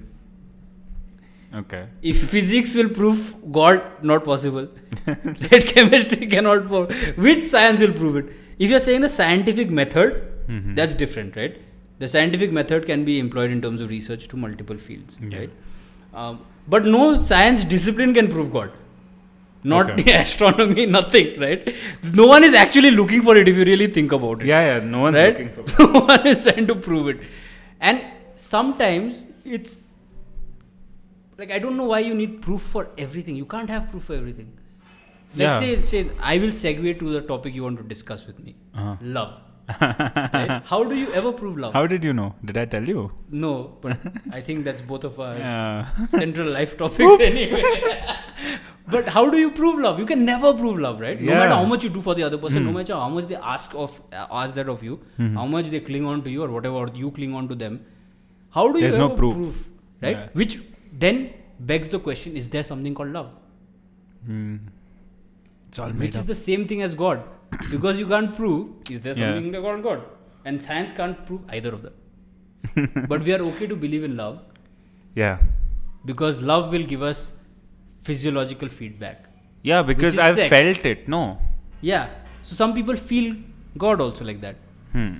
[1.61, 1.85] okay.
[2.01, 4.67] If physics will prove God not possible,
[5.07, 6.91] let chemistry cannot prove.
[7.27, 8.35] Which science will prove it?
[8.59, 10.15] If you're saying the scientific method,
[10.47, 10.75] Mhm.
[10.75, 11.57] that's different, right?
[11.99, 15.37] The scientific method can be employed in terms of research to multiple fields, Yeah.
[15.39, 15.49] right?
[16.13, 16.39] Um,
[16.75, 18.71] but no science discipline can prove God.
[19.63, 20.13] Not Okay.
[20.23, 21.73] astronomy, nothing, right?
[22.21, 24.83] No one is actually looking for it if you really think about it Yeah, yeah.
[24.95, 25.33] No one's right?
[25.33, 25.87] looking for.
[25.93, 27.25] no one is trying to prove it,
[27.79, 28.01] and
[28.35, 29.25] sometimes
[29.57, 29.81] it's
[31.37, 33.35] like I don't know why you need proof for everything.
[33.35, 34.53] You can't have proof for everything.
[35.39, 35.59] Like Yeah.
[35.59, 35.99] say, say
[36.33, 38.55] I will segue to the topic you want to discuss with me.
[38.75, 38.95] Uh-huh.
[39.17, 39.35] Love.
[39.81, 40.61] right?
[40.71, 41.73] How do you ever prove love?
[41.77, 42.27] How did you know?
[42.49, 43.01] Did I tell you?
[43.45, 43.49] no,
[43.81, 44.05] but
[44.37, 46.05] I think that's both of our Yeah.
[46.19, 47.63] central life topics anyway.
[48.95, 49.99] but how do you prove love?
[50.03, 51.19] You can never prove love, right?
[51.29, 53.41] No matter how much you do for the other person, no matter how much they
[53.55, 55.33] ask of uh, ask that of you, Mhm.
[55.41, 57.77] how much they cling on to you or whatever or you cling on to them.
[58.59, 59.61] How do you There's no ever proof.
[60.07, 60.17] right?
[60.17, 60.41] Yeah.
[60.43, 60.57] Which
[61.05, 61.21] then
[61.73, 63.29] begs the question: Is there something called love?
[64.31, 64.55] Hmm.
[65.77, 66.25] It's all Which made is up.
[66.27, 67.19] the same thing as God,
[67.71, 68.91] because you can't prove.
[68.93, 69.33] Is there Yeah.
[69.33, 69.99] something called God?
[70.51, 72.87] And science can't prove either of them.
[73.11, 74.39] but we are okay to believe in love
[75.19, 75.37] Yeah.
[76.11, 77.21] because love will give us
[78.09, 79.29] physiological feedback.
[79.71, 80.49] Yeah, because I've sex.
[80.55, 81.07] felt it.
[81.15, 81.21] No.
[81.91, 82.07] Yeah.
[82.41, 83.29] So some people feel
[83.85, 84.55] God also like that.
[84.97, 85.13] Hmm.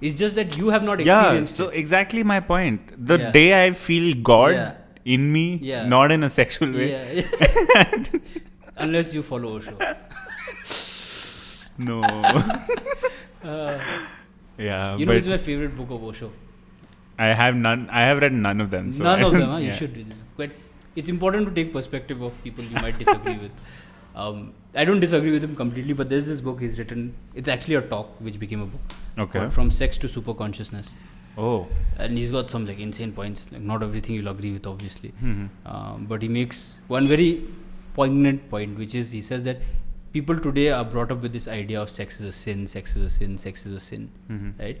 [0.00, 1.78] It's just that you have not Yeah, so it.
[1.84, 2.92] exactly my point.
[3.12, 3.30] The Yeah.
[3.38, 5.16] day I feel God Yeah.
[5.16, 5.86] in me, Yeah.
[5.96, 6.90] not in a sexual way.
[8.78, 9.76] Unless you follow Osho.
[11.78, 12.02] No.
[13.40, 13.78] Uh,
[14.58, 16.32] yeah, you know, it's my favorite book of Osho.
[17.16, 17.88] I have none.
[17.88, 18.90] I have read none of them.
[18.92, 19.56] So None I of them, huh?
[19.58, 19.76] You yeah.
[19.76, 19.96] should.
[19.96, 20.50] It's quite.
[20.96, 23.52] It's important to take perspective of people you might disagree with.
[24.16, 27.14] Um, I don't disagree with him completely, but there's this book he's written.
[27.32, 28.80] It's actually a talk which became a book.
[29.26, 29.48] Okay.
[29.48, 30.94] From Sex to Super Consciousness,
[31.38, 31.68] Oh.
[31.96, 33.46] and he's got some like insane points.
[33.52, 35.10] Like not everything you'll agree with, obviously.
[35.20, 37.44] hmm Um, but he makes one very
[37.98, 39.58] poignant point, which is he says that
[40.12, 43.02] people today are brought up with this idea of sex is a sin, sex is
[43.02, 44.80] a sin, sex is a sin, hmm right?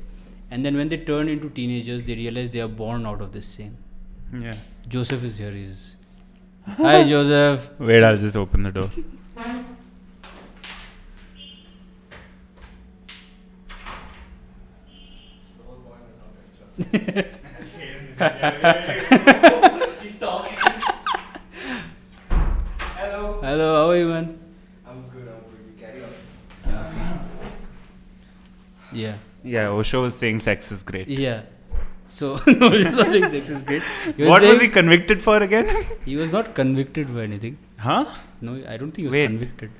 [0.50, 3.46] And then when they turn into teenagers, they realize they are born out of this
[3.46, 3.76] sin.
[4.32, 4.54] Yeah.
[4.88, 5.50] Joseph is here.
[5.50, 5.96] He's
[6.78, 7.70] hi, Joseph.
[7.78, 8.88] Wait, I'll just open the door.
[23.40, 23.50] Hello.
[23.50, 24.26] Hello, how are you, man?
[24.86, 25.28] I'm good.
[25.28, 25.62] I'm good.
[25.68, 26.10] You carry on.
[28.92, 29.14] Yeah,
[29.44, 31.08] Yeah, Osho was saying sex is great.
[31.08, 31.42] yeah.
[32.06, 33.82] So no, he's not saying sex is great.
[34.16, 35.66] He was what was he saying convicted for again?
[36.06, 37.58] he was not convicted for anything.
[37.78, 38.04] huh?
[38.40, 39.26] No, I don't think he was Wait.
[39.26, 39.70] convicted.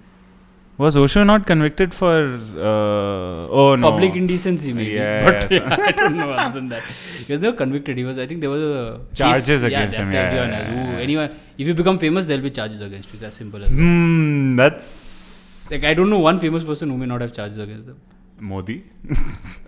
[0.78, 2.10] Was Osho not convicted for?
[2.56, 3.90] Uh, oh no.
[3.90, 4.92] Public indecency, maybe.
[4.92, 6.84] Yeah, but yeah, I don't know other than that.
[6.84, 7.98] He was never convicted.
[7.98, 8.16] He was.
[8.16, 10.66] I think there was a Charges yeah, against that him, yeah, has.
[10.68, 10.98] yeah, Ooh, yeah.
[11.06, 13.16] anyone, if you become famous, there'll be charges against you.
[13.16, 13.76] It's as simple as that.
[13.76, 14.54] Hmm.
[14.56, 18.00] That's Like I don't know one famous person who may not have charges against them.
[18.38, 18.84] Modi.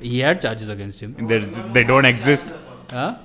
[0.00, 1.16] He had charges against him.
[1.72, 2.54] They don't exist.
[2.90, 3.16] Huh?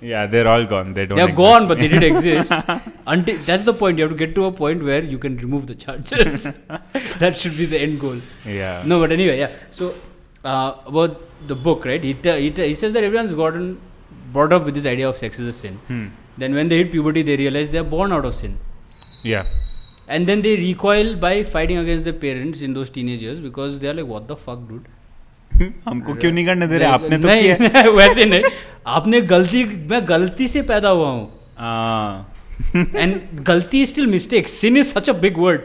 [0.00, 0.94] Yeah, they're all gone.
[0.94, 1.16] They don't.
[1.16, 1.36] They're exist.
[1.36, 2.52] gone, but they did exist.
[3.06, 3.98] Until that's the point.
[3.98, 6.44] You have to get to a point where you can remove the charges.
[7.18, 8.20] that should be the end goal.
[8.44, 8.82] Yeah.
[8.86, 9.50] No, but anyway, yeah.
[9.70, 9.94] So
[10.44, 12.02] uh, about the book, right?
[12.02, 13.80] He, te- he, te- he says that everyone's gotten
[14.32, 15.74] brought up with this idea of sex is a sin.
[15.88, 16.06] Hmm.
[16.36, 18.58] Then when they hit puberty, they realize they are born out of sin,
[19.24, 19.44] Yeah.
[20.06, 23.88] and then they recoil by fighting against their parents in those teenage years because they
[23.88, 24.86] are like, "What the fuck, dude."
[25.84, 26.88] हमको क्यों नहीं करने दे रहे?
[26.88, 28.42] आपने तो नहीं, किया। नहीं, वैसे नहीं।
[28.86, 31.28] आपने गलती मैं गलती से पैदा हुआ हूँ।
[31.58, 32.34] हाँ।
[32.76, 35.62] एंड गलती is still mistake sin is such a word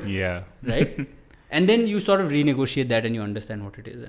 [1.51, 4.01] and then you sort of renegotiate that and you understand what it is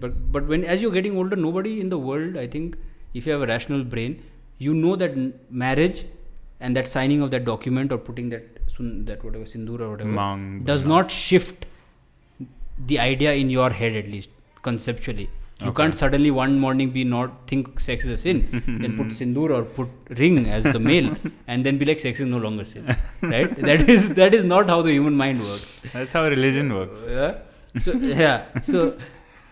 [0.00, 2.76] but but when as you getting older nobody in the world I think
[3.16, 4.16] if you have rational brain
[4.62, 5.14] you know that
[5.64, 6.04] marriage
[6.62, 9.78] and that signing of that document और putting that that whatever sindoor
[10.72, 11.66] does not shift
[12.42, 14.30] the idea in your head at least
[14.68, 15.28] conceptually
[15.62, 15.76] you Okay.
[15.78, 18.36] can't suddenly one morning be not think sex is a sin
[18.82, 19.88] then put sindoor or put
[20.22, 21.08] ring as the male
[21.52, 22.84] and then be like sex is no longer sin
[23.34, 27.00] right that is that is not how the human mind works That's how religion works.
[27.18, 27.32] yeah.
[27.84, 28.36] So yeah.
[28.68, 28.78] So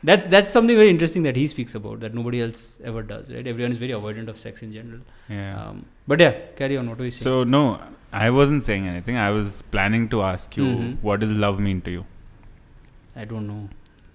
[0.09, 2.61] that's that's something very interesting that he speaks about that nobody else
[2.91, 3.25] ever does.
[3.35, 3.47] Right?
[3.53, 5.01] Everyone is very avoidant of sex in general.
[5.35, 5.51] Yeah.
[5.63, 5.77] Um,
[6.13, 6.89] but yeah, carry on.
[6.93, 7.27] What were you saying?
[7.29, 7.63] So no,
[8.25, 9.19] I wasn't saying anything.
[9.25, 10.93] I was planning to ask you, Mhm.
[11.11, 12.05] what does love mean to you?
[13.25, 13.61] I don't know.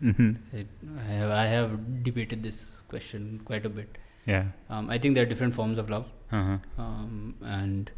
[0.03, 0.31] Mm-hmm.
[0.57, 0.65] I,
[1.07, 3.97] I have I have debated this question quite a bit.
[4.25, 4.45] Yeah.
[4.69, 6.57] Um, I think there are different forms of love, Uh-huh.
[6.77, 7.91] um, and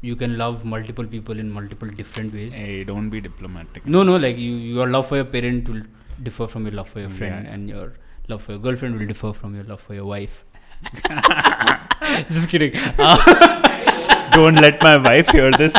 [0.00, 2.54] you can love multiple people in multiple different ways.
[2.54, 3.86] Hey, don't be diplomatic.
[3.86, 5.82] No, no, like you, your love for your parent will
[6.22, 7.52] differ from your love for your friend, Yeah.
[7.54, 7.94] and your
[8.28, 10.44] love for your girlfriend will differ from your love for your wife.
[12.28, 12.72] Just kidding.
[12.98, 15.74] Uh, don't let my wife hear this.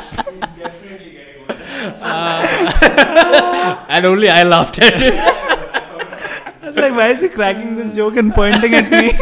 [3.89, 5.13] and only I laughed at it.
[5.15, 9.11] I was like, why is he cracking this joke and pointing at me?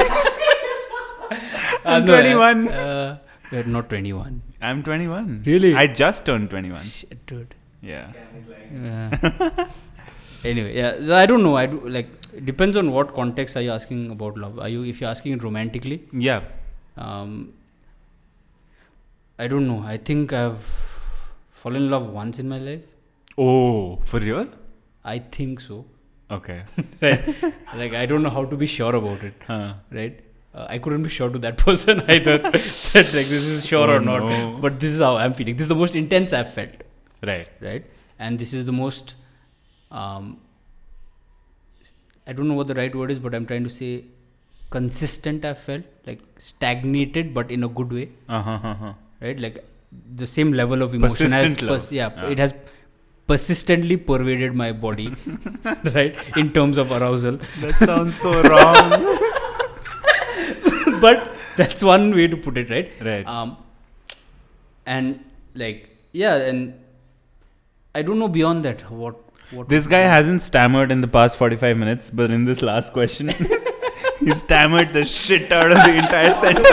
[1.86, 2.68] I'm Uh, no, 21.
[2.68, 3.18] Uh,
[3.52, 4.42] you're not 21.
[4.62, 5.44] I'm 21.
[5.46, 5.76] Really?
[5.76, 6.82] I just turned 21.
[6.84, 7.56] Shit, dude.
[7.82, 8.12] Yeah.
[8.74, 9.70] Yeah.
[10.44, 11.02] anyway, yeah.
[11.02, 11.56] So I don't know.
[11.56, 12.10] I do like.
[12.46, 14.60] Depends on what context are you asking about love.
[14.60, 16.04] Are you if you're asking it romantically?
[16.12, 16.42] Yeah.
[16.98, 17.54] Um,
[19.40, 19.84] I don't know.
[19.84, 20.66] I think I've
[21.64, 22.86] fallen in love once in my life.
[23.38, 24.48] Oh, for real?
[25.04, 25.86] I think so.
[26.38, 26.64] Okay.
[27.82, 29.34] Like I don't know how to be sure about it.
[29.46, 29.74] Huh.
[29.92, 30.24] Right?
[30.54, 32.38] Uh, I couldn't be sure to that person either.
[32.48, 34.28] that like this is sure Oh, or not.
[34.30, 34.58] no.
[34.66, 35.56] But this is how I'm feeling.
[35.56, 36.84] This is the most intense I've felt.
[37.32, 37.48] Right.
[37.70, 37.86] Right?
[38.20, 39.16] And this is the most.
[39.92, 40.38] Um,
[42.26, 44.06] I don't know what the right word is, but I'm trying to say
[44.70, 45.46] consistent.
[45.46, 48.10] I've felt like stagnated, but in a good way.
[48.28, 48.60] Uh-huh.
[48.72, 48.94] uh-huh.
[49.22, 49.40] right?
[49.48, 49.64] Like
[50.16, 51.78] the same level of emotion has, Persistent love.
[51.78, 52.30] pers- yeah, Yeah.
[52.30, 52.54] it has
[53.28, 55.14] persistently pervaded my body,
[55.94, 56.16] right?
[56.38, 58.92] In terms of arousal, That sounds so wrong.
[61.02, 62.92] but that's one way to put it, right?
[63.02, 63.28] right.
[63.28, 63.58] Um,
[64.86, 65.24] and
[65.56, 66.74] like yeah, and
[67.94, 69.16] I don't know beyond that what
[69.52, 73.30] What This guy hasn't stammered in the past 45 minutes, but in this last question,
[74.20, 76.68] he stammered the shit out of the entire sentence.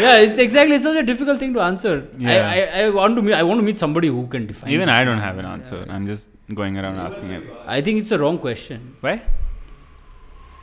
[0.00, 2.08] Yeah, it's exactly it's such a difficult thing to answer.
[2.18, 2.48] Yeah.
[2.48, 4.70] I, I, I want to meet I want to meet somebody who can define.
[4.70, 4.88] Even.
[4.88, 5.84] I don't have an answer.
[5.88, 7.48] I'm just going around asking him.
[7.66, 8.96] I think it's a wrong question.
[9.00, 9.22] Why?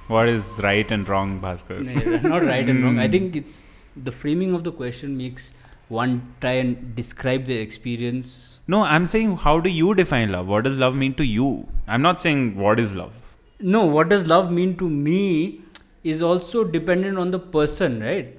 [0.07, 1.81] What is right and wrong, Bhasker?
[1.81, 2.97] No, not right and wrong.
[2.99, 3.11] I Mm.
[3.11, 3.65] think it's
[3.95, 5.53] the framing of the question makes
[5.89, 8.59] one try and describe the experience.
[8.67, 10.47] No, I'm saying how do you define love?
[10.47, 11.67] What does love mean to you?
[11.87, 13.13] I'm not saying what is love.
[13.59, 15.61] No, what does love mean to me
[16.03, 18.35] is also dependent on the person, right?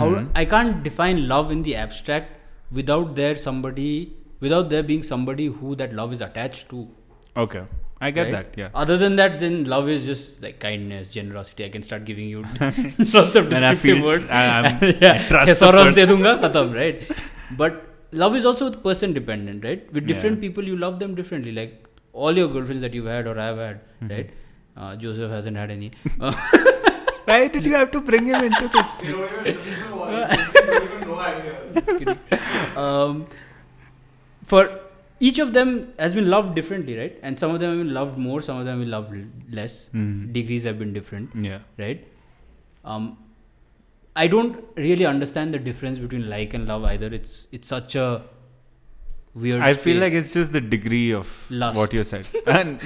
[0.00, 0.28] How Mhm.
[0.34, 2.32] I can't define love in the abstract
[2.80, 3.88] without there somebody
[4.40, 6.86] without there being somebody who that love is attached to.
[7.44, 7.62] Okay,
[8.00, 8.32] I get right?
[8.32, 8.54] that.
[8.62, 8.68] Yeah.
[8.74, 11.64] Other than that, then love is just like kindness, generosity.
[11.64, 12.42] I can start giving you
[13.14, 14.28] lots of descriptive words.
[14.30, 17.02] I- I'm- yeah, thesaurus de dunga, khatam, right?
[17.62, 19.90] But love is also person dependent, right?
[19.92, 20.48] With different Yeah.
[20.48, 21.52] people, you love them differently.
[21.52, 24.08] Like all your girlfriends that you've had or I've had, Mm-hmm.
[24.16, 24.30] right?
[24.76, 25.90] Uh, Joseph hasn't had any.
[26.20, 26.32] Uh,
[27.26, 28.96] Why did you have to bring him into this?
[29.08, 31.58] You don't even, know, you don't even know I'm here.
[31.74, 32.18] just kidding.
[32.84, 33.26] Um,
[34.44, 34.62] for
[35.18, 37.18] each of them has been loved differently, right?
[37.22, 39.88] And some of them have been loved more, some of them have been loved less.
[39.94, 40.32] Mm.
[40.32, 41.30] Degrees have been different.
[41.34, 41.58] Yeah.
[41.78, 42.06] right?
[42.84, 43.18] Um,
[44.14, 47.08] I don't really understand the difference between like and love either.
[47.12, 48.22] It's it's such a
[49.34, 49.60] weird.
[49.60, 51.76] I feel like it's just the degree of Lust.
[51.78, 52.26] what you said.
[52.46, 52.80] And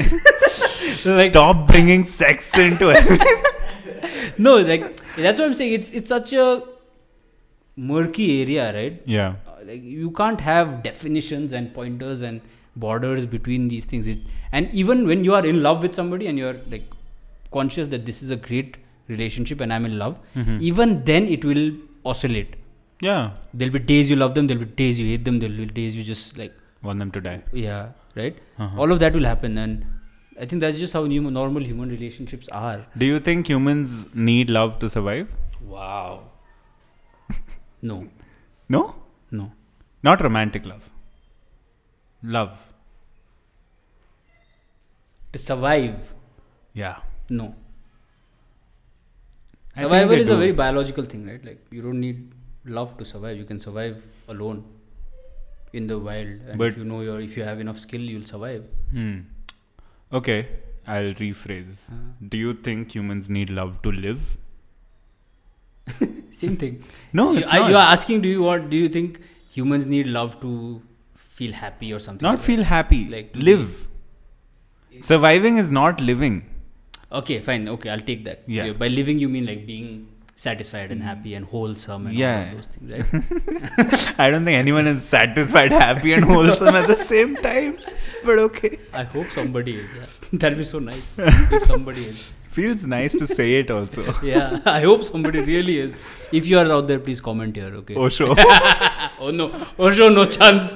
[1.07, 3.05] Like- stop bringing sex into it.
[4.39, 4.85] no, like
[5.17, 5.73] that's what I'm saying.
[5.75, 6.63] It's it's such a
[7.77, 9.03] murky area, right?
[9.07, 9.35] yeah.
[9.47, 12.41] Uh, like you can't have definitions and pointers and
[12.77, 14.07] borders between these things.
[14.07, 14.19] It,
[14.53, 16.85] and even when you are in love with somebody and you're like
[17.51, 18.77] conscious that this is a great
[19.09, 20.61] relationship and I'm in love, Mhm.
[20.61, 21.73] even then it will
[22.05, 22.55] oscillate.
[23.01, 23.33] Yeah.
[23.55, 25.97] There'll be days you love them, there'll be days you hate them, there'll be days
[25.97, 27.43] you just like, Want them to die.
[27.53, 28.37] yeah, right?
[28.59, 28.81] Uh-huh.
[28.81, 29.85] All of that will happen, and
[30.41, 32.87] I think that's just how normal human relationships are.
[32.97, 35.29] Do you think humans need love to survive?
[35.63, 36.23] Wow.
[37.83, 38.09] no,
[38.69, 38.95] No?
[39.31, 39.53] no.
[40.03, 40.89] Not romantic love.
[42.23, 42.59] Love.
[45.33, 46.15] To survive,
[46.75, 46.97] Yeah.
[47.29, 47.55] no.
[49.77, 51.45] I Survival is a very biological thing, right?
[51.45, 52.33] Like you don't need
[52.65, 53.37] love to survive.
[53.37, 54.65] You can survive alone
[55.73, 58.27] in the wild, and But- if you know your, if you have enough skill, you'll
[58.27, 58.65] survive.
[58.97, 59.19] Hmm.
[60.13, 60.49] Okay.
[60.87, 61.93] I'll rephrase.
[61.93, 61.97] Uh,
[62.29, 64.39] Do you think humans need love to live?
[66.31, 66.85] same thing.
[67.13, 68.71] No, you, I, you are asking, do you want?
[68.71, 70.83] Do you think humans need love to
[71.17, 72.25] feel happy or something?
[72.27, 73.09] not like feel happy.
[73.09, 73.89] Like live.
[75.01, 76.47] Surviving is not living.
[77.13, 77.69] Okay, fine.
[77.69, 78.43] Okay, I'll take that.
[78.47, 78.73] Yeah.
[78.73, 82.51] By living, you mean like being satisfied and happy and wholesome and Yeah.
[82.51, 84.15] of those things, right?
[84.19, 87.79] I don't think anyone is satisfied, happy, and wholesome at the same time.
[88.25, 88.79] But okay.
[88.93, 89.95] I hope somebody is.
[90.33, 92.31] That'll be so nice if somebody is.
[92.51, 94.13] Feels nice to say it also.
[94.29, 95.99] Yeah, I hope somebody really is.
[96.33, 97.73] If you are out there, please comment here.
[97.83, 97.95] Okay.
[97.95, 98.35] Osho.
[98.37, 99.47] oh no,
[99.79, 100.75] Osho, no chance.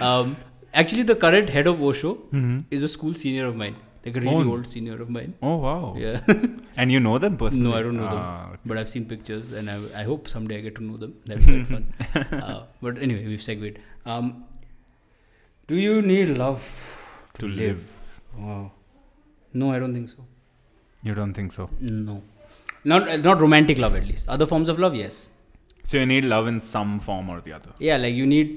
[0.00, 0.36] um,
[0.72, 2.64] actually, the current head of Osho Mhm.
[2.70, 4.52] is a school senior of mine, like a really Oh.
[4.56, 5.34] old senior of mine.
[5.42, 5.94] Oh wow.
[5.98, 6.20] Yeah,
[6.76, 7.70] And you know them personally?
[7.70, 8.58] no, I don't know them, Ah, okay.
[8.64, 11.14] but I've seen pictures, and I, I hope someday I get to know them.
[11.26, 11.92] That'll be fun.
[12.32, 13.78] Uh, but anyway, we've segued.
[14.06, 14.44] Um,
[15.70, 16.62] do you need love
[17.34, 17.58] to, To live?
[17.58, 18.44] live.
[18.46, 18.72] Wow.
[19.62, 20.24] No, I don't think so.
[21.08, 21.68] You don't think so?
[21.80, 22.22] No,
[22.92, 24.28] not not romantic love at least.
[24.36, 25.20] Other forms of love, yes.
[25.90, 27.72] So you need love in some form or the other.
[27.88, 28.52] Yeah, like you need.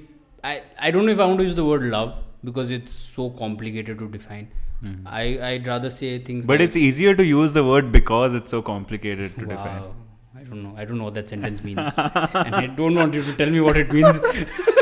[0.51, 0.53] I
[0.88, 2.14] I don't know if I want to use the word love
[2.51, 4.47] because it's so complicated to define.
[4.84, 4.97] Mhm.
[5.22, 6.45] I I'd rather say things.
[6.51, 9.82] But like, it's easier to use the word because it's so complicated to define.
[9.86, 9.95] Wow.
[10.41, 10.74] I don't know.
[10.84, 13.61] I don't know what that sentence means, and I don't want you to tell me
[13.70, 14.20] what it means.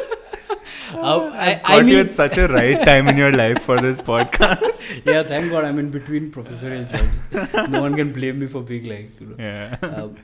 [0.94, 3.80] Uh, I, Got I you mean, at such a right time in your life for
[3.80, 5.02] this podcast.
[5.06, 5.24] yeah.
[5.24, 7.70] Thank God I'm in between professorial jobs.
[7.70, 9.20] no one can blame me for being like.
[9.20, 9.36] You know.
[9.40, 9.78] yeah.
[9.82, 10.16] Um,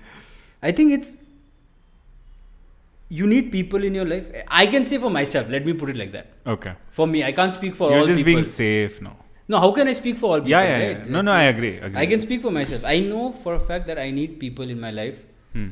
[0.61, 1.17] I think it's.
[3.09, 4.29] You need people in your life.
[4.47, 5.49] I can say for myself.
[5.49, 6.27] Let me put it like that.
[6.45, 6.73] Okay.
[6.89, 7.97] For me, I can't speak for all.
[7.97, 8.33] You're just people.
[8.33, 9.15] being safe now.
[9.47, 10.51] No, how can I speak for all people?
[10.51, 11.03] Yeah, yeah, yeah.
[11.07, 11.77] No, no, I agree.
[11.77, 12.01] agree.
[12.01, 12.83] I can speak for myself.
[12.83, 15.23] I know for a fact that I need people in my life.
[15.53, 15.69] Hmm.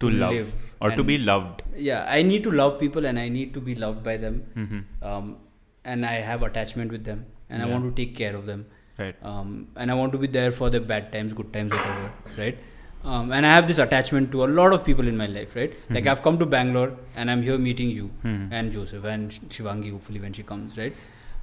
[0.00, 1.62] To To love live or to be loved.
[1.76, 4.36] Yeah, I need to love people and I need to be loved by them.
[4.54, 4.80] hmm
[5.10, 5.36] Um,
[5.84, 8.66] and I have attachment with them and I want to take care of them.
[8.98, 9.16] Right.
[9.30, 12.10] Um, and I want to be there for the bad times, good times, whatever.
[12.42, 12.58] Right.
[13.04, 15.72] Um, and I have this attachment to a lot of people in my life, right?
[15.96, 16.10] Like Mhm.
[16.12, 18.48] I've come to Bangalore and I'm here meeting you Mhm.
[18.60, 20.94] and Joseph and Shivangi, hopefully when she comes, right?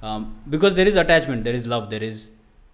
[0.02, 0.26] Um,
[0.56, 2.30] because there is attachment, there is love, there is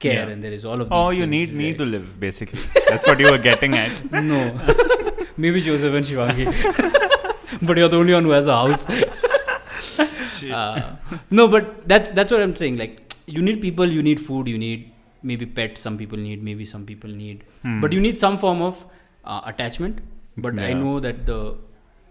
[0.07, 0.33] care, Yeah.
[0.37, 0.99] and there is all of these.
[1.03, 2.61] Oh, you need me to live, basically.
[2.89, 4.03] That's what you were getting at.
[4.33, 4.41] No.
[5.37, 6.47] Maybe Joseph and Shivangi.
[7.63, 8.87] but you're the only one who has a house.
[10.53, 10.97] Uh,
[11.31, 12.77] no, but that's that's what I'm saying.
[12.79, 14.91] Like you need people, you need food, you need
[15.23, 15.81] maybe pets.
[15.81, 17.81] Some people need, maybe some people need, Hmm.
[17.81, 18.85] but you need some form of
[19.25, 20.01] uh, attachment.
[20.37, 21.57] But I know that the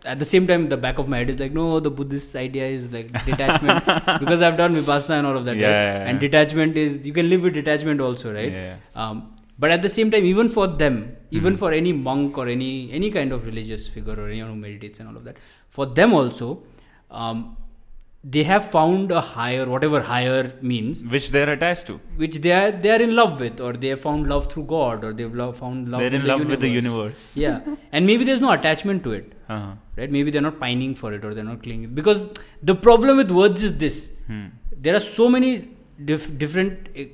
[0.05, 2.65] at the same time the back of my head is like no the buddhist idea
[2.75, 3.85] is like detachment
[4.21, 5.73] because i've done vipassana and all of that Yeah, right?
[5.73, 6.09] yeah, yeah.
[6.09, 8.77] and detachment is you can live with detachment also right Yeah.
[8.95, 9.31] um,
[9.61, 10.95] but at the same time even for them
[11.39, 11.59] even Mhm.
[11.63, 15.09] for any monk or any any kind of religious figure or anyone who meditates and
[15.09, 15.37] all of that
[15.79, 16.47] for them also
[17.21, 17.41] um,
[18.33, 20.41] they have found a higher whatever higher
[20.71, 21.93] means Which they're attached to.
[22.23, 25.03] which they are they are in love with or they have found love through god
[25.07, 27.23] or they've love, found love they're in the love with the universe.
[27.35, 27.37] universe.
[27.45, 29.71] yeah and maybe there's no attachment to it Uh-huh.
[29.99, 32.19] right maybe they're not pining for it or they're not clinging because
[32.71, 33.97] the problem with words is this
[34.29, 34.45] Hmm.
[34.85, 35.49] there are so many
[36.11, 37.07] dif- different eh,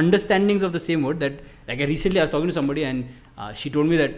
[0.00, 1.34] understandings of the same word that
[1.68, 4.12] like I recently I was talking to somebody and uh, she told me that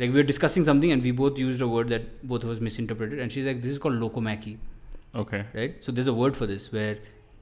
[0.00, 2.60] like we were discussing something and we both used a word that both of us
[2.68, 4.56] misinterpreted and she's like this is called logomachy
[5.22, 5.40] Okay.
[5.60, 6.98] right so there's a word for this where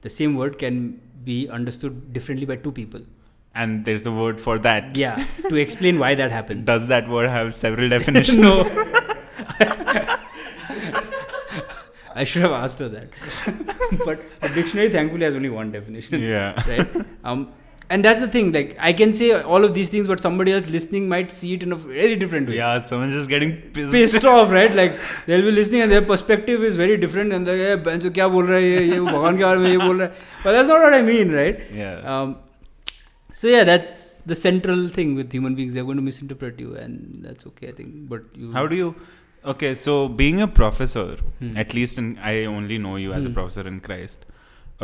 [0.07, 0.79] the same word can
[1.29, 3.01] be understood differently by two people
[3.59, 4.97] And there's a word for that.
[5.03, 5.15] yeah
[5.51, 8.41] to explain why that happened Does that word have several definitions?
[8.47, 8.53] no
[12.16, 13.08] I should have asked her that
[14.04, 16.62] but a dictionary thankfully has only one definition yeah.
[16.70, 17.50] right um,
[17.94, 20.68] and that's the thing like i can say all of these things but somebody else
[20.74, 23.92] listening might see it in a very different way Yeah, someone's just getting pissed.
[23.96, 24.94] pissed off right like
[25.26, 28.46] they'll be listening and their perspective is very different and they're like hey, क्या बोल
[28.52, 30.84] रहा है ये ये भगवान के बारे में ये बोल रहा है but that's not
[30.86, 31.96] what i mean right Yeah.
[32.14, 32.36] um,
[33.40, 33.92] so yeah that's
[34.32, 37.76] the central thing with human beings they're going to misinterpret you and that's okay i
[37.80, 38.94] think but you How do you?
[39.47, 41.05] Okay, so being a professor,
[41.39, 41.57] Hmm.
[41.63, 43.33] at least in I only know you as a Hmm.
[43.39, 44.25] professor in Christ.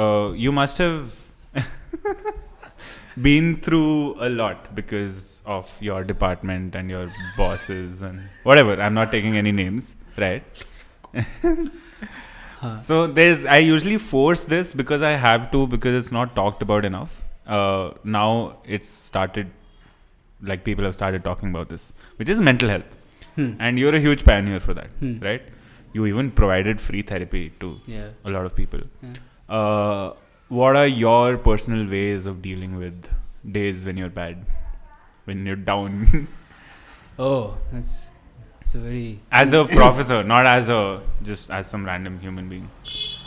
[0.04, 1.16] Uh, you must have
[3.28, 7.04] been through a lot because of your department and your
[7.38, 8.78] bosses and whatever.
[8.82, 10.44] I'm not taking any names, right?
[12.64, 12.78] Huh.
[12.88, 16.86] So there's I usually force this because I have to because it's not talked about
[16.90, 17.18] enough.
[17.46, 18.28] Uh, now
[18.64, 19.50] it's started
[20.52, 21.92] like people have started talking about this,
[22.22, 22.86] which is mental health,
[23.36, 23.52] Hmm.
[23.60, 25.14] and you're a huge pioneer for that, Hmm.
[25.28, 25.42] right?
[25.94, 28.82] You even provided free therapy to yeah a lot of people.
[29.02, 29.58] Yeah.
[29.60, 30.14] Uh,
[30.60, 33.10] what are your personal ways of dealing with
[33.58, 34.46] days when you're bad,
[35.26, 36.28] when you're down?
[37.20, 38.10] oh that's
[38.62, 42.70] it's a very as a professor, not as a just as some random human being.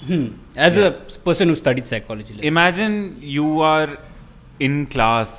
[0.06, 0.26] hmm.
[0.56, 0.86] as Yeah.
[0.86, 0.90] a
[1.30, 2.48] person who studied psychology let's say.
[2.48, 3.98] Imagine you are
[4.58, 5.34] in class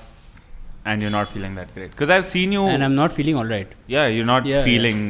[0.91, 1.91] and you're not feeling that great.
[1.95, 2.63] Because I've seen you.
[2.75, 4.63] and i'm not feeling all right yeah, you're not Yeah, yeah.
[4.69, 5.01] feeling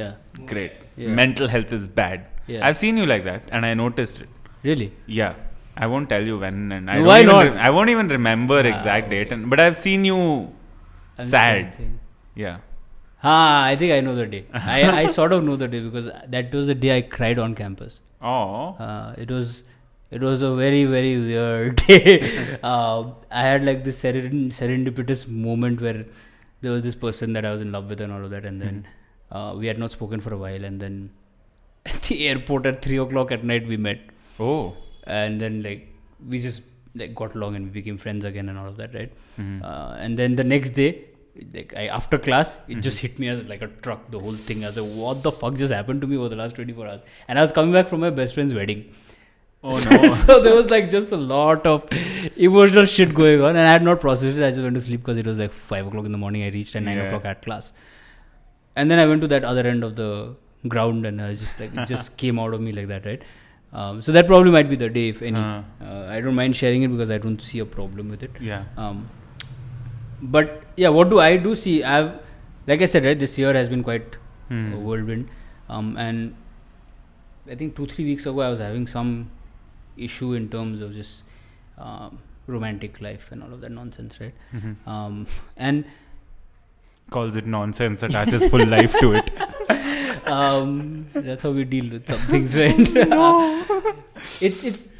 [0.00, 0.12] yeah
[0.54, 0.72] great.
[1.04, 1.08] Yeah.
[1.20, 2.28] Mental health is bad.
[2.52, 2.66] Yeah.
[2.66, 4.28] I've seen you like that, and I noticed it.
[4.68, 4.86] really
[5.18, 5.34] Yeah.
[5.84, 7.40] I won't tell you when, and I why not?
[7.48, 9.34] re- I won't even remember Ah, exact date, okay.
[9.36, 10.18] and but I've seen you
[11.18, 11.76] I'm sad.
[12.44, 12.56] Yeah.
[13.22, 14.44] Ah, I think I know the day.
[14.54, 17.54] I, I sort of know the day because that was the day I cried on
[17.62, 18.00] campus.
[18.32, 18.68] Oh.
[18.84, 19.62] Uh, it was
[20.10, 22.58] it was a very very weird day.
[22.62, 26.04] uh, I had like this seren- serendipitous moment where
[26.60, 28.60] there was this person that I was in love with and all of that, and
[28.60, 28.86] then
[29.30, 31.10] uh, we had not spoken for a while, and then
[31.86, 34.00] at the airport at three o'clock at night we met,
[34.40, 34.74] Oh.
[35.04, 35.92] and then like
[36.28, 36.62] we just
[36.94, 39.12] like got along and we became friends again and all of that, right?
[39.38, 39.62] Mhm.
[39.62, 41.04] uh, and then the next day
[41.54, 42.80] like I, after class it Mm-hmm.
[42.80, 45.30] just hit me as like a truck the whole thing I was like what the
[45.40, 47.88] fuck just happened to me over the last 24 hours and I was coming back
[47.90, 48.80] from my best friend's wedding
[49.64, 50.14] Oh so, no.
[50.14, 51.86] so there was like just a lot of
[52.36, 55.00] emotional shit going on and I had not processed it I just went to sleep
[55.00, 57.04] because it was like 5 o'clock in the morning I reached at 9 Yeah.
[57.04, 57.72] o'clock at class
[58.76, 60.34] and then I went to that other end of the
[60.68, 63.22] ground and I was just like it just came out of me like that right
[63.72, 66.54] um, so that probably might be the day if any Uh, uh, I don't mind
[66.56, 68.64] sharing it because I don't see a problem with it yeah.
[68.76, 69.08] um,
[70.22, 71.54] but yeah, what do I do?
[71.54, 72.14] See, I've
[72.66, 73.18] like I said, right.
[73.18, 74.16] This year has been quite
[74.48, 74.72] Hmm.
[74.74, 75.28] a whirlwind,
[75.68, 76.34] um, and
[77.50, 79.30] I think two three weeks ago I was having some
[79.96, 81.22] issue in terms of just
[81.78, 84.34] um, romantic life and all of that nonsense, right?
[84.54, 84.76] Mhm.
[84.86, 85.26] Um,
[85.56, 85.84] and
[87.10, 89.30] Calls it nonsense, attaches full life to it.
[90.26, 92.76] um, that's how we deal with some things, right?
[94.40, 94.90] it's it's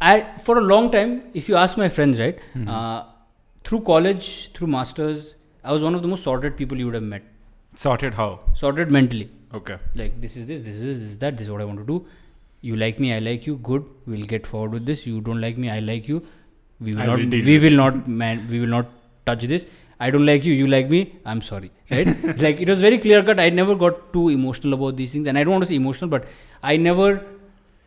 [0.00, 1.24] I for a long time.
[1.34, 2.68] If you ask my friends, right, Mhm.
[2.68, 3.04] uh,
[3.64, 7.04] through college, through masters, I was one of the most sorted people you would have
[7.12, 7.22] met.
[7.74, 8.30] Sorted how?
[8.54, 9.76] Sorted mentally, Okay.
[9.94, 11.78] like this is this, this is this, this is that, this is what I want
[11.80, 12.04] to do.
[12.62, 13.56] You like me, I like you.
[13.68, 15.06] Good, we'll get forward with this.
[15.06, 16.22] You don't like me, I like you.
[16.80, 17.18] We will I not.
[17.18, 18.06] will we will not.
[18.22, 18.86] Man, we will not
[19.26, 19.66] touch this.
[20.00, 20.52] I don't like you.
[20.60, 21.00] You like me.
[21.24, 21.70] I'm sorry.
[21.90, 22.08] Right?
[22.46, 23.38] like it was very clear cut.
[23.40, 26.10] I never got too emotional about these things, and I don't want to say emotional,
[26.16, 26.26] but
[26.62, 27.10] I never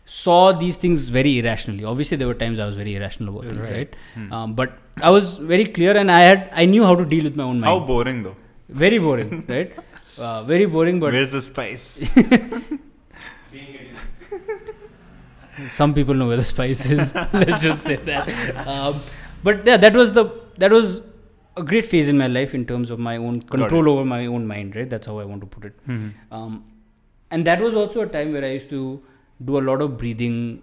[0.06, 1.84] saw these things very irrationally.
[1.84, 3.78] Obviously, there were times I was very irrational about things, Right.
[3.80, 3.96] right?
[4.14, 4.34] Hmm.
[4.34, 7.36] Um, but I was very clear, and I had I knew how to deal with
[7.36, 7.66] my own mind.
[7.74, 8.36] How boring though.
[8.70, 9.74] very boring, right?
[10.26, 11.86] Uh, very boring, but Where's the spice?
[15.70, 17.14] some people know where the spice is.
[17.34, 18.30] Let's just say that.
[18.68, 18.96] Um,
[19.44, 20.26] but yeah, that was the
[20.58, 21.02] that was
[21.58, 24.46] a great phase in my life in terms of my own control over my own
[24.48, 24.76] mind.
[24.76, 25.88] Right, that's how I want to put it.
[25.88, 26.14] Mhm.
[26.32, 26.64] Um,
[27.32, 29.02] and that was also a time where I used to
[29.44, 30.62] do a lot of breathing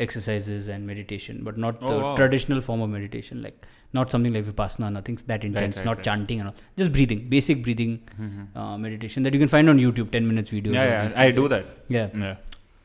[0.00, 2.16] exercises and meditation, but not Oh, the wow.
[2.16, 6.04] traditional form of meditation, like not something like vipassana, nothing that intense, right, not right.
[6.04, 8.46] chanting and all, just breathing, basic breathing Mhm.
[8.56, 10.72] uh, meditation that you can find on YouTube, ten minutes video.
[10.72, 11.64] Yeah, yeah, I do that.
[11.88, 12.36] Yeah, Yeah.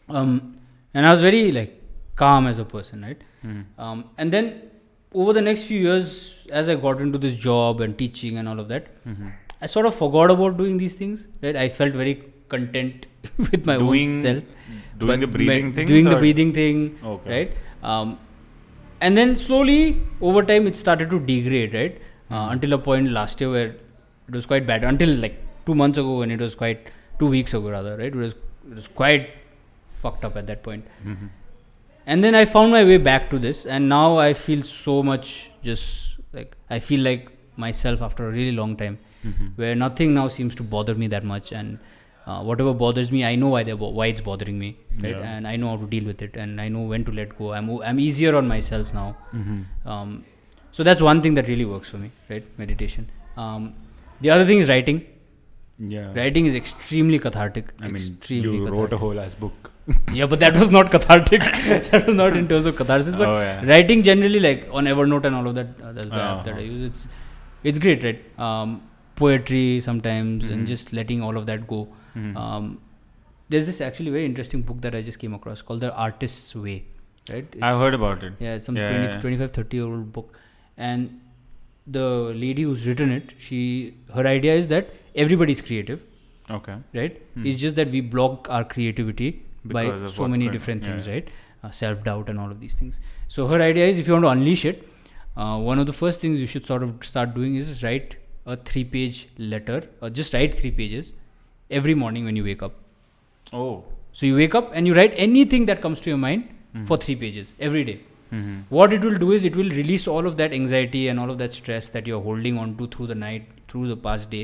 [0.09, 0.55] um,
[0.93, 1.75] and I was very like
[2.15, 3.21] calm as a person, right?
[3.45, 3.63] Mhm.
[3.77, 4.47] Um, and then
[5.13, 6.09] over the next few years,
[6.61, 9.31] as I got into this job and teaching and all of that, Mhm.
[9.61, 11.27] I sort of forgot about doing these things.
[11.43, 11.55] Right?
[11.65, 12.15] I felt very
[12.55, 13.07] content
[13.51, 14.43] with my Doing own self.
[15.03, 15.87] Doing the breathing thing.
[15.93, 16.79] Doing the breathing thing,
[17.13, 17.29] Okay.
[17.35, 17.51] right?
[17.91, 18.17] Um,
[19.01, 19.79] and then slowly
[20.29, 21.95] over time it started to degrade, right?
[22.29, 22.51] Uh, Mhm.
[22.53, 23.69] until a point last year where
[24.29, 24.83] it was quite bad.
[24.93, 25.37] Until like
[25.67, 26.89] two months ago when it was quite
[27.21, 28.13] two weeks ago rather, right?
[28.17, 28.33] It was
[28.71, 29.29] it was quite
[30.05, 30.85] fucked up at that point.
[31.05, 31.29] Mhm.
[32.13, 35.31] And then I found my way back to this, and now I feel so much
[35.69, 37.29] just like I feel like
[37.67, 38.97] myself after a really long time
[39.29, 39.47] Mhm.
[39.61, 41.79] where nothing now seems to bother me that much and
[42.31, 44.67] uh, whatever bothers me i know why they bo- why it's bothering me
[45.05, 45.29] right Yeah.
[45.29, 47.47] and i know how to deal with it and i know when to let go
[47.59, 49.05] i'm i'm easier on myself now
[49.39, 49.57] Mhm.
[49.93, 50.11] um,
[50.77, 53.07] so that's one thing that really works for me right meditation
[53.45, 53.65] um,
[54.27, 55.01] the other thing is writing
[55.95, 56.07] Yeah.
[56.19, 58.79] writing is extremely cathartic I mean, extremely you cathartic.
[58.79, 59.68] wrote a whole ass book.
[60.13, 61.41] Yeah but that was not cathartic
[61.91, 63.63] that was not in terms of catharsis but oh yeah.
[63.71, 66.57] writing generally like on evernote and all of that uh, that's the app that i
[66.57, 66.73] Uh-huh.
[66.73, 67.07] use it's
[67.71, 68.75] it's great right um,
[69.21, 70.53] poetry sometimes Mhm.
[70.53, 71.79] and just letting all of that go
[72.17, 72.35] Mhm.
[72.43, 72.67] um,
[73.53, 76.77] there's this actually very interesting book that i just came across called the artist's way
[77.33, 78.33] right I've heard about it.
[78.45, 79.19] yeah it's some Yeah, 20, yeah.
[79.25, 80.37] 25 30 year old book
[80.77, 81.19] and
[81.99, 82.05] the
[82.45, 83.59] lady who's written it she
[84.15, 84.93] her idea is that
[85.25, 86.01] everybody's creative
[86.57, 86.75] Okay.
[87.01, 87.45] right Hmm.
[87.51, 89.29] it's just that we block our creativity
[89.65, 91.13] by so many going different things yeah.
[91.13, 91.29] right
[91.63, 94.23] uh, self doubt and all of these things so her idea is if you want
[94.25, 94.87] to unleash it
[95.37, 98.55] uh, one of the first things you should sort of start doing is write a
[98.55, 101.13] three page letter or just write three pages
[101.69, 102.73] every morning when you wake up
[103.53, 103.83] Oh.
[104.11, 106.85] so you wake up and you write anything that comes to your mind Mhm.
[106.87, 107.99] for three pages every day
[108.31, 108.63] Mhm.
[108.69, 111.37] what it will do is it will release all of that anxiety and all of
[111.43, 114.43] that stress that you're holding on to through the night through the past day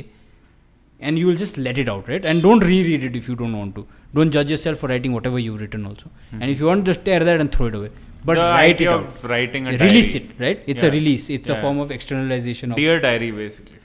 [1.00, 2.26] and you will just let it out right?
[2.26, 3.86] And don't reread it if you don't want to.
[4.14, 6.10] Don't judge yourself for writing whatever you've written also.
[6.32, 7.90] And if you want just tear that and throw it away.
[8.24, 9.04] But the write idea it out.
[9.04, 10.30] of writing a release diary.
[10.30, 10.64] it right?
[10.68, 10.90] It's Yeah.
[10.90, 11.30] a release.
[11.30, 13.80] It's a form of externalization of Dear diary, basically.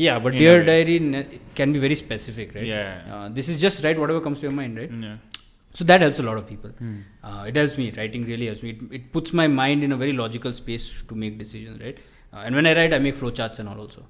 [0.00, 0.96] yeah but in dear diary
[1.58, 2.66] can be very specific right?
[2.66, 3.14] Yeah.
[3.14, 4.92] uh, this is just write whatever comes to your mind right?
[5.06, 5.16] Yeah.
[5.78, 6.70] so that helps a lot of people.
[6.82, 6.92] Hmm.
[7.28, 7.86] uh, it helps me.
[7.96, 8.70] Writing really helps me.
[8.74, 11.98] It, it puts my mind in a very logical space to make decisions right?
[12.32, 14.02] Uh, and when i write i make flowcharts and all also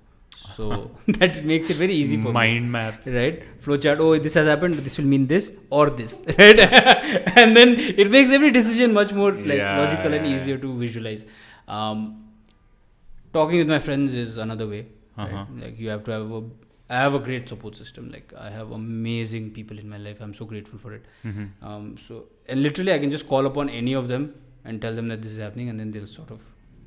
[0.42, 3.06] so that makes it very easy for me Mind maps.
[3.18, 6.58] right flowchart oh this has happened this will mean this or this right
[7.42, 7.74] and then
[8.04, 11.24] it makes every decision much more like Yeah, logical and yeah, easier to visualize
[11.68, 12.00] um,
[13.32, 14.86] talking with my friends is another way
[15.16, 15.32] right?
[15.32, 15.44] Uh-huh.
[15.62, 16.42] like you have to have a
[16.92, 18.06] I have a great support system.
[18.12, 20.20] Like I have amazing people in my life.
[20.20, 21.04] I'm so grateful for it.
[21.24, 21.44] Mhm.
[21.62, 22.16] Um, so
[22.48, 24.24] and literally, I can just call upon any of them
[24.64, 26.40] and tell them that this is happening, and then they'll sort of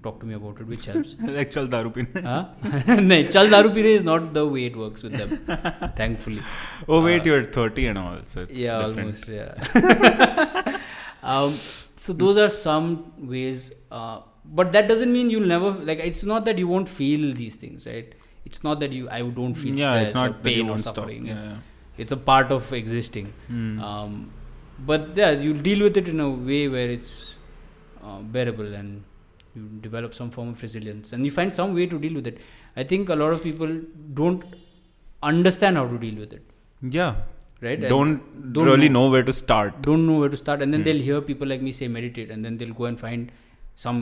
[0.04, 1.16] talk to me about it, which helps.
[1.38, 1.92] like chal daru
[2.28, 2.98] huh?
[3.12, 5.94] no, chal daru is not the way it works with them.
[6.02, 6.42] thankfully,
[6.88, 10.80] Oh wait, Uh, you're 30 and all, so it's yeah, almost yeah.
[11.24, 11.50] um,
[11.96, 16.00] so those are some ways, uh, but that doesn't mean you'll never like.
[16.00, 18.14] It's not that you won't feel these things, right?
[18.46, 21.26] It's not that you I don't feel Yeah, stress it's not or pain or suffering.
[21.28, 21.58] Yeah, It's yeah.
[22.06, 23.32] it's a part of existing.
[23.48, 23.80] Hmm.
[23.92, 24.32] Um,
[24.80, 27.36] but yeah, you deal with it in a way where it's
[28.04, 29.04] uh, bearable and
[29.56, 32.38] you develop some form of resilience and you find some way to deal with it.
[32.76, 33.80] I think a lot of people
[34.14, 34.44] don't
[35.22, 36.42] understand how to deal with it,
[36.82, 37.16] yeah.
[37.62, 37.80] right?
[37.82, 39.06] Don't, don't really know.
[39.06, 39.12] know.
[39.12, 39.82] where to start.
[39.82, 40.86] don't know where to start, and then Hmm.
[40.86, 43.32] they'll hear people like me say meditate, and then they'll go and find
[43.76, 44.00] some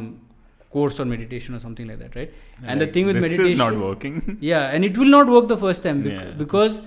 [0.71, 2.31] course on meditation or something like that, right?
[2.65, 4.37] And the Like, thing with this meditation, is not working.
[4.51, 6.31] yeah, and it will not work the first time bec- Yeah.
[6.43, 6.81] because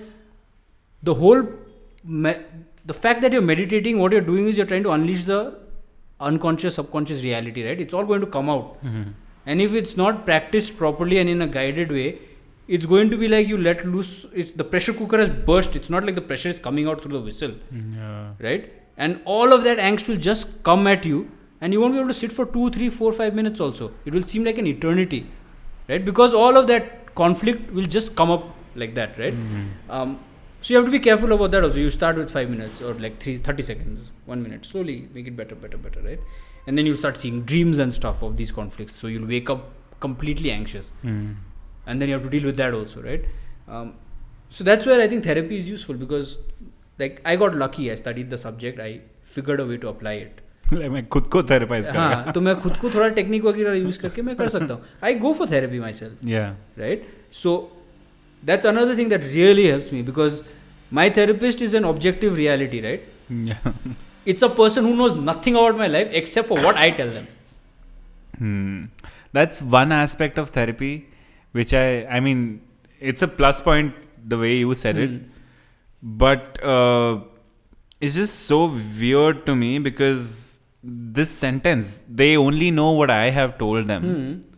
[1.03, 1.43] the whole
[2.03, 2.39] me-
[2.85, 5.39] the fact that you're meditating, what you're doing is you're trying to unleash the
[6.29, 7.79] unconscious, subconscious reality, right?
[7.85, 9.03] It's all going to come out, Mhm.
[9.45, 12.07] and if it's not practiced properly and in a guided way,
[12.77, 14.11] it's going to be like you let loose.
[14.43, 15.75] It's the pressure cooker has burst.
[15.79, 17.53] It's not like the pressure is coming out through the whistle,
[17.95, 18.29] Yeah.
[18.49, 18.71] right?
[18.97, 21.19] And all of that angst will just come at you,
[21.61, 23.59] and you won't be able to sit for two, three, four, five minutes.
[23.69, 25.25] Also, it will seem like an eternity,
[25.89, 26.03] right?
[26.11, 28.47] Because all of that conflict will just come up
[28.83, 29.35] like that, right?
[29.41, 29.65] Mhm.
[29.97, 30.17] Um,
[30.64, 31.78] so you have to be careful about that also.
[31.78, 34.66] You start with five minutes or like three, 30 seconds, one minute.
[34.66, 36.20] Slowly make it better, better, better, right?
[36.66, 38.94] And then you'll start seeing dreams and stuff of these conflicts.
[38.94, 39.70] So you'll wake up
[40.00, 40.92] completely anxious.
[41.00, 41.32] Hmm.
[41.86, 43.24] And then you have to deal with that also, right?
[43.68, 43.94] Um,
[44.50, 46.38] so that's where I think therapy is useful because
[46.98, 47.90] like I got lucky.
[47.90, 48.78] I studied the subject.
[48.78, 50.40] I figured a way to apply it.
[50.72, 54.22] मैं खुद को थेरेपाइज कर हाँ तो मैं खुद को थोड़ा टेक्निक वगैरह यूज करके
[54.22, 56.44] मैं कर सकता हूँ I go for therapy my self या
[56.78, 57.08] right?
[57.40, 57.54] So
[58.50, 60.42] that's another thing that really helps me because
[60.91, 63.01] my therapist is an objective reality, right?
[63.31, 63.55] या
[64.25, 67.27] It's a person who knows nothing about my life except for what I tell them.
[68.37, 68.85] Hmm.
[69.33, 71.07] That's one aspect of therapy,
[71.51, 72.61] which I, I mean,
[72.99, 73.93] it's a plus point
[74.27, 75.21] the way you said it,
[76.01, 77.19] but uh,
[78.01, 83.57] it's just so weird to me because this sentence, they only know what I have
[83.57, 84.54] told them, Hmm.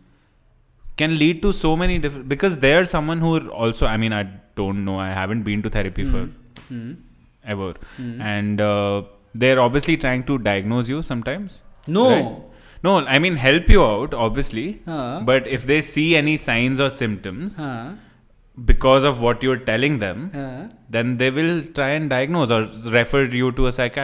[1.02, 2.28] Can lead to so many different.
[2.32, 3.32] Because they're someone who
[3.64, 4.24] also, I mean, I
[4.62, 6.24] don't know, I haven't been to therapy for
[6.68, 6.90] Hmm.
[7.54, 7.68] ever,
[7.98, 8.20] Hmm.
[8.32, 9.02] and uh,
[9.44, 11.62] they're obviously trying to diagnose you sometimes.
[11.86, 12.08] No.
[12.10, 12.36] Right.
[12.86, 14.66] No, I mean help you out, obviously.
[14.90, 15.22] Huh.
[15.30, 17.86] But if they see any signs or symptoms Huh.
[18.72, 20.20] because of what you're telling them,
[20.96, 22.60] then they will try and diagnose or
[22.98, 23.96] refer you to a psychiatrist.